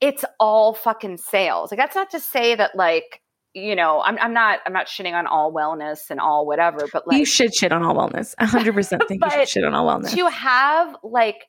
[0.00, 3.20] it's all fucking sales like that's not to say that like
[3.54, 7.06] you know, I'm I'm not I'm not shitting on all wellness and all whatever, but
[7.06, 8.34] like you should shit on all wellness.
[8.38, 10.14] hundred percent think you should shit on all wellness.
[10.14, 11.46] To have like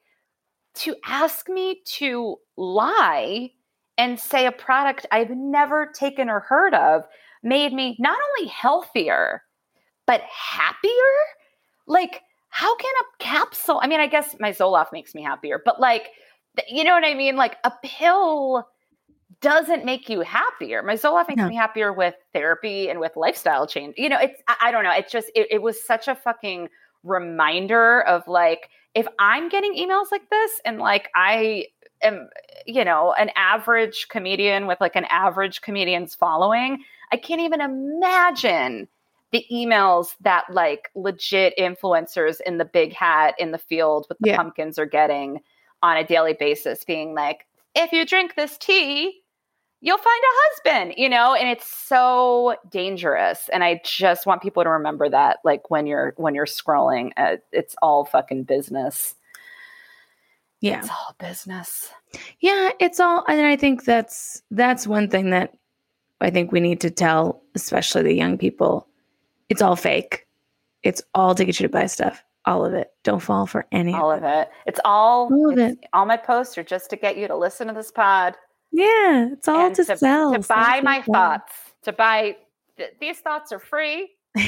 [0.74, 3.52] to ask me to lie
[3.97, 7.04] and say a product I've never taken or heard of
[7.43, 9.43] made me not only healthier,
[10.08, 10.91] but happier.
[11.88, 13.80] Like, how can a capsule?
[13.84, 16.10] I mean, I guess my Zoloft makes me happier, but like,
[16.68, 17.36] you know what I mean?
[17.36, 18.68] Like a pill
[19.42, 20.84] doesn't make you happier.
[20.84, 21.48] My Zoloft makes no.
[21.48, 23.96] me happier with therapy and with lifestyle change.
[23.98, 24.92] You know, it's I, I don't know.
[24.92, 26.70] It's just it, it was such a fucking
[27.04, 31.68] reminder of like if I'm getting emails like this and like I
[32.04, 32.30] am,
[32.66, 38.88] you know, an average comedian with like an average comedian's following, I can't even imagine
[39.32, 44.30] the emails that like legit influencers in the big hat in the field with the
[44.30, 44.38] yeah.
[44.38, 45.39] pumpkins are getting
[45.82, 49.20] on a daily basis being like if you drink this tea
[49.82, 53.49] you'll find a husband, you know, and it's so dangerous.
[53.51, 57.38] And I just want people to remember that, like when you're when you're scrolling, uh,
[57.51, 59.15] it's all fucking business.
[60.61, 61.91] Yeah, it's all business.
[62.39, 65.57] Yeah, it's all, and I think that's that's one thing that
[66.21, 68.88] I think we need to tell, especially the young people.
[69.49, 70.27] It's all fake.
[70.84, 72.23] It's all to get you to buy stuff.
[72.45, 72.91] All of it.
[73.03, 73.93] Don't fall for any.
[73.93, 74.49] All of it.
[74.65, 75.32] It's all.
[75.34, 75.77] All of it.
[75.93, 78.36] All my posts are just to get you to listen to this pod.
[78.72, 80.34] Yeah, it's all to, to, sell.
[80.34, 81.53] To buy my thoughts.
[81.84, 82.38] To buy
[82.78, 84.11] th- these thoughts are free.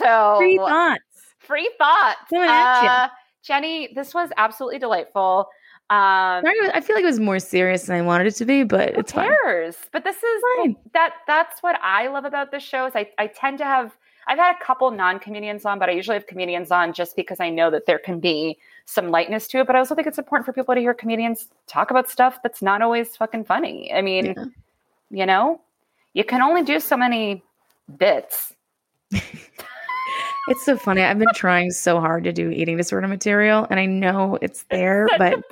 [0.00, 1.02] So free thoughts.
[1.40, 2.32] Free thoughts.
[2.32, 3.08] Uh,
[3.42, 5.50] Jenny, this was absolutely delightful.
[5.90, 8.94] Um, I feel like it was more serious than I wanted it to be, but
[8.94, 9.76] who it's cares?
[9.76, 9.88] Fine.
[9.92, 10.76] But this is fine.
[10.94, 11.16] that.
[11.26, 12.86] That's what I love about this show.
[12.86, 13.94] Is I I tend to have
[14.26, 17.40] I've had a couple non comedians on, but I usually have comedians on just because
[17.40, 18.56] I know that there can be
[18.90, 19.66] some lightness to it.
[19.66, 22.60] But I also think it's important for people to hear comedians talk about stuff that's
[22.60, 23.92] not always fucking funny.
[23.92, 24.44] I mean, yeah.
[25.10, 25.60] you know,
[26.12, 27.44] you can only do so many
[27.98, 28.52] bits.
[29.10, 31.02] it's so funny.
[31.02, 35.06] I've been trying so hard to do eating disorder material, and I know it's there,
[35.06, 35.42] it's but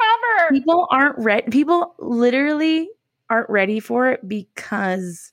[0.50, 1.50] people aren't ready.
[1.50, 2.88] People literally
[3.30, 5.32] aren't ready for it because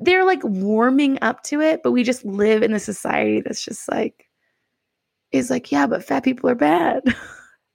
[0.00, 3.90] they're like warming up to it, but we just live in a society that's just
[3.90, 4.29] like
[5.32, 7.02] is like, yeah, but fat people are bad.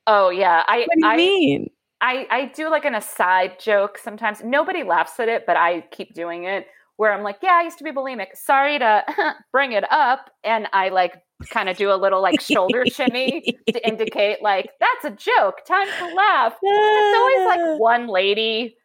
[0.07, 0.63] Oh yeah.
[0.67, 1.69] I what do you I, mean?
[2.01, 4.43] I, I do like an aside joke sometimes.
[4.43, 7.77] Nobody laughs at it, but I keep doing it where I'm like, yeah, I used
[7.79, 8.35] to be bulimic.
[8.35, 9.03] Sorry to
[9.51, 10.29] bring it up.
[10.43, 15.05] And I like kind of do a little like shoulder shimmy to indicate like that's
[15.05, 15.65] a joke.
[15.65, 16.53] Time to laugh.
[16.61, 17.77] It's always like ah.
[17.77, 18.77] one lady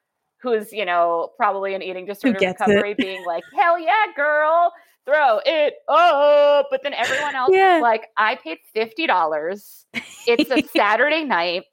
[0.42, 2.96] who's you know probably an eating disorder recovery, it.
[2.96, 4.72] being like, "Hell yeah, girl,
[5.04, 7.76] throw it up!" But then everyone else yeah.
[7.76, 9.86] is like, "I paid fifty dollars.
[10.26, 11.64] It's a Saturday night.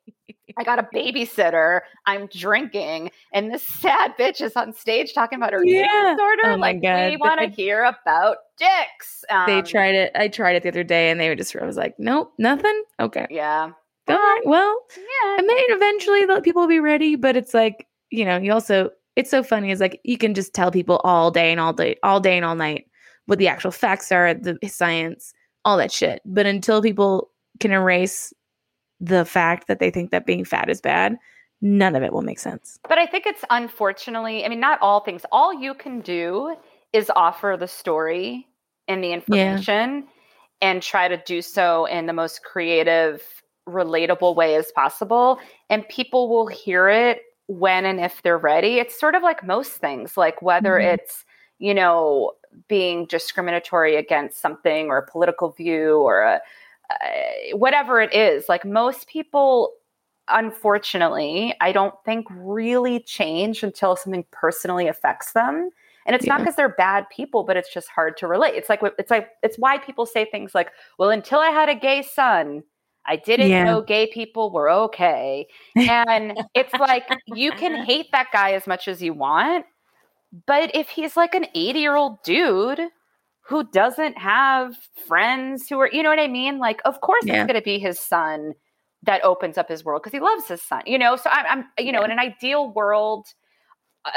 [0.57, 1.81] I got a babysitter.
[2.05, 5.81] I'm drinking, and this sad bitch is on stage talking about her yeah.
[5.81, 6.51] eating disorder.
[6.53, 7.11] Oh like, God.
[7.11, 10.11] we want to hear about dicks." Um, they tried it.
[10.15, 11.55] I tried it the other day, and they were just.
[11.55, 13.71] I was like, "Nope, nothing." Okay, yeah.
[14.09, 14.41] All right.
[14.45, 15.35] Well, yeah.
[15.37, 19.29] I mean, eventually people will be ready, but it's like you know, you also it's
[19.29, 22.19] so funny is like you can just tell people all day and all day all
[22.19, 22.85] day and all night
[23.27, 26.21] what the actual facts are, the science, all that shit.
[26.25, 28.33] But until people can erase
[28.99, 31.17] the fact that they think that being fat is bad,
[31.61, 32.79] none of it will make sense.
[32.87, 35.23] But I think it's unfortunately, I mean, not all things.
[35.31, 36.55] All you can do
[36.93, 38.47] is offer the story
[38.87, 40.01] and the information yeah.
[40.61, 43.21] and try to do so in the most creative,
[43.67, 45.39] relatable way as possible.
[45.69, 48.79] And people will hear it when and if they're ready.
[48.79, 50.93] It's sort of like most things, like whether mm-hmm.
[50.95, 51.25] it's,
[51.59, 52.33] you know,
[52.67, 56.41] being discriminatory against something or a political view or a,
[56.89, 58.47] uh, whatever it is.
[58.49, 59.73] Like most people,
[60.27, 65.69] unfortunately, I don't think really change until something personally affects them.
[66.05, 66.33] And it's yeah.
[66.33, 68.55] not because they're bad people, but it's just hard to relate.
[68.55, 71.75] It's like it's like it's why people say things like, "Well, until I had a
[71.75, 72.63] gay son,
[73.05, 73.65] I didn't yeah.
[73.65, 78.87] know gay people were okay." And it's like you can hate that guy as much
[78.87, 79.65] as you want,
[80.45, 82.81] but if he's like an 80-year-old dude
[83.47, 84.75] who doesn't have
[85.07, 86.59] friends who are, you know what I mean?
[86.59, 87.35] Like, of course yeah.
[87.35, 88.53] it's going to be his son
[89.03, 91.15] that opens up his world because he loves his son, you know?
[91.15, 92.05] So I'm, I'm you know, yeah.
[92.05, 93.27] in an ideal world,
[94.03, 94.11] uh,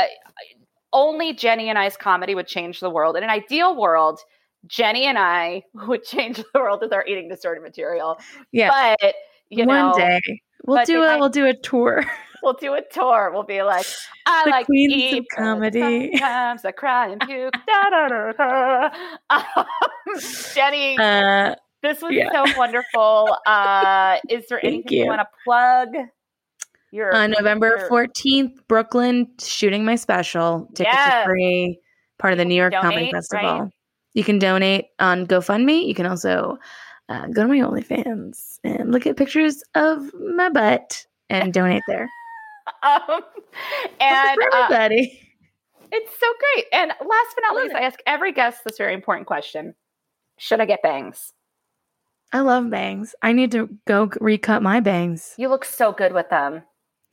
[0.93, 3.17] only Jenny and I's comedy would change the world.
[3.17, 4.19] In an ideal world,
[4.67, 8.19] Jenny and I would change the world with our eating disorder material.
[8.53, 8.95] Yeah.
[9.01, 9.15] But,
[9.49, 11.19] you know One know, day we'll do it.
[11.19, 12.05] We'll do a tour.
[12.43, 13.31] we'll do a tour.
[13.33, 13.87] We'll be like,
[14.27, 16.11] I the like queens eat of comedy.
[16.13, 17.53] Sometimes I cry and puke.
[17.67, 18.91] da, da, da, da.
[19.31, 20.21] Um,
[20.55, 22.31] Jenny, uh, this was yeah.
[22.33, 23.37] so wonderful.
[23.47, 25.89] Uh, is there anything you, you want to plug?
[26.93, 30.69] Your, uh, November fourteenth, Brooklyn, shooting my special.
[30.75, 31.15] Tickets yes.
[31.15, 31.81] are free.
[32.19, 33.61] Part of the New York donate, Comedy Festival.
[33.61, 33.71] Right?
[34.15, 35.87] You can donate on GoFundMe.
[35.87, 36.59] You can also
[37.09, 42.09] uh, go to my OnlyFans and look at pictures of my butt and donate there.
[42.83, 43.21] Um,
[44.01, 45.21] and everybody.
[45.83, 46.67] Uh, it's so great.
[46.73, 49.75] And last but not least, I ask every guest this very important question:
[50.39, 51.33] Should I get bangs?
[52.33, 53.15] I love bangs.
[53.23, 55.35] I need to go recut my bangs.
[55.37, 56.63] You look so good with them.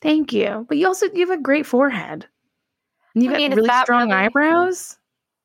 [0.01, 0.65] Thank you.
[0.69, 2.27] But you also you have a great forehead.
[3.15, 4.97] And you've I mean, got really strong really, eyebrows.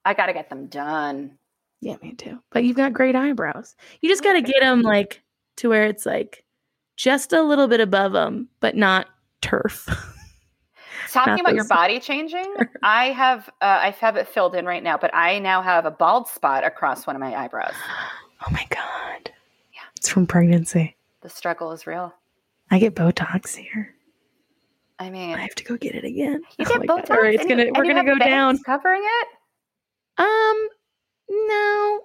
[0.05, 1.39] I got to get them done.
[1.81, 2.39] Yeah, me too.
[2.51, 3.75] But you've got great eyebrows.
[4.03, 5.23] You just got to get them like
[5.57, 6.45] to where it's like
[6.97, 9.09] just a little bit above them, but not
[9.43, 9.89] turf.
[11.11, 14.97] Talking about your body changing, I have uh, I have it filled in right now,
[14.97, 17.75] but I now have a bald spot across one of my eyebrows.
[18.45, 19.31] Oh my god!
[19.73, 20.97] Yeah, it's from pregnancy.
[21.21, 22.13] The struggle is real.
[22.73, 23.95] I get Botox here.
[24.99, 26.43] I mean, I have to go get it again.
[26.59, 27.11] You oh get Botox.
[27.11, 29.29] All right, it's gonna you, we're gonna go down covering it.
[30.19, 30.69] Um,
[31.31, 32.01] no,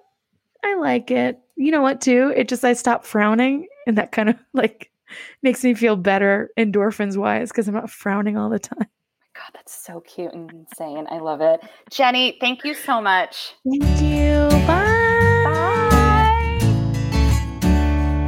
[0.64, 1.40] I like it.
[1.56, 2.00] You know what?
[2.00, 4.92] Too, it just I stop frowning, and that kind of like
[5.42, 8.78] makes me feel better endorphins wise because I'm not frowning all the time.
[8.80, 8.86] My
[9.34, 11.06] God, that's so cute and insane.
[11.10, 11.60] I love it.
[11.90, 13.54] Jenny, thank you so much.
[13.68, 14.48] Thank you.
[14.66, 15.42] Bye.
[15.44, 15.78] Bye.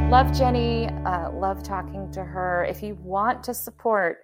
[0.09, 0.87] Love Jenny.
[1.05, 2.65] Uh, love talking to her.
[2.65, 4.17] If you want to support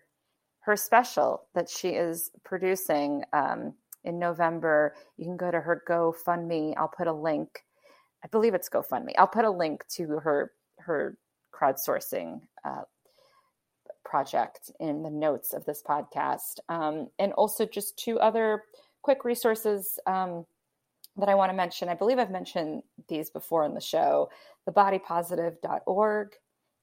[0.68, 6.74] her special that she is producing um, in November, you can go to her GoFundMe.
[6.78, 7.64] I'll put a link.
[8.24, 9.14] I believe it's GoFundMe.
[9.18, 11.18] I'll put a link to her her
[11.58, 12.84] crowdsourcing uh,
[14.04, 16.60] project in the notes of this podcast.
[16.70, 18.64] Um, and also just two other
[19.02, 20.46] quick resources um,
[21.18, 21.90] that I want to mention.
[21.90, 24.30] I believe I've mentioned these before in the show
[24.68, 26.30] thebodypositive.org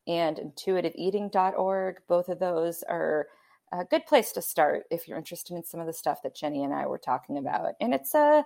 [0.06, 1.96] and intuitiveeating.org.
[2.08, 3.26] Both of those are
[3.72, 6.64] a good place to start if you're interested in some of the stuff that Jenny
[6.64, 7.72] and I were talking about.
[7.80, 8.44] And it's a,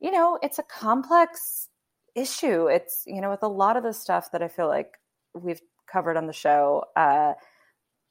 [0.00, 1.68] you know, it's a complex
[2.14, 2.66] issue.
[2.66, 4.98] It's, you know, with a lot of the stuff that I feel like
[5.34, 7.32] we've covered on the show, uh,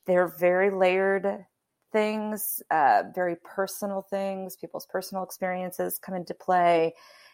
[0.05, 1.45] they're very layered
[1.91, 4.55] things, uh, very personal things.
[4.55, 6.93] People's personal experiences come into play.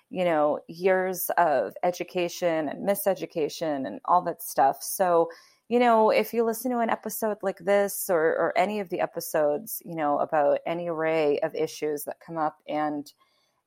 [0.09, 4.83] You know, years of education and miseducation and all that stuff.
[4.83, 5.29] So,
[5.69, 8.99] you know, if you listen to an episode like this or, or any of the
[8.99, 13.11] episodes, you know, about any array of issues that come up and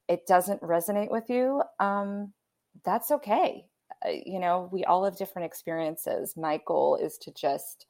[0.09, 2.33] it doesn't resonate with you, um,
[2.85, 3.67] that's okay.
[4.05, 6.37] Uh, you know, we all have different experiences.
[6.37, 7.87] My goal is to just,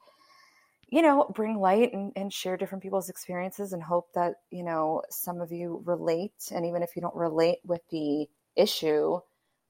[0.89, 5.03] you know, bring light and, and share different people's experiences and hope that, you know,
[5.11, 6.51] some of you relate.
[6.53, 9.19] And even if you don't relate with the issue,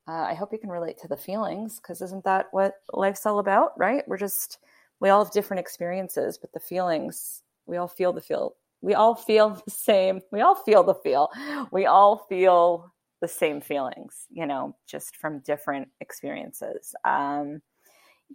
[0.09, 3.39] uh, I hope you can relate to the feelings because isn't that what life's all
[3.39, 4.07] about, right?
[4.07, 4.59] We're just,
[5.01, 8.55] we all have different experiences, but the feelings, we all feel the feel.
[8.83, 10.21] We all feel the same.
[10.31, 11.31] We all feel the feel.
[11.73, 12.93] We all feel
[13.27, 16.95] the same feelings, you know, just from different experiences.
[17.05, 17.61] Um,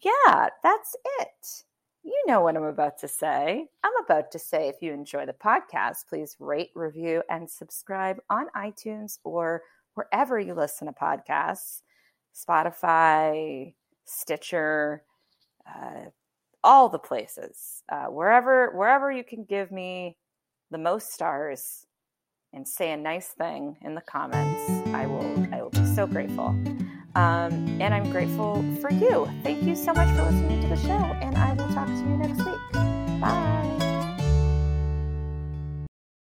[0.03, 1.63] yeah, that's it.
[2.03, 3.67] You know what I'm about to say.
[3.85, 8.47] I'm about to say if you enjoy the podcast, please rate, review, and subscribe on
[8.53, 9.61] iTunes or
[9.93, 11.83] wherever you listen to podcasts
[12.35, 13.73] Spotify,
[14.03, 15.03] Stitcher,
[15.69, 16.09] uh,
[16.65, 17.83] all the places.
[17.89, 20.17] Uh, wherever, wherever you can give me
[20.69, 21.85] the most stars
[22.54, 26.56] and say a nice thing in the comments, I will I will be so grateful.
[27.14, 29.30] Um, and I'm grateful for you.
[29.43, 32.18] Thank you so much for listening to the show, and I will talk to you
[32.18, 32.51] next week.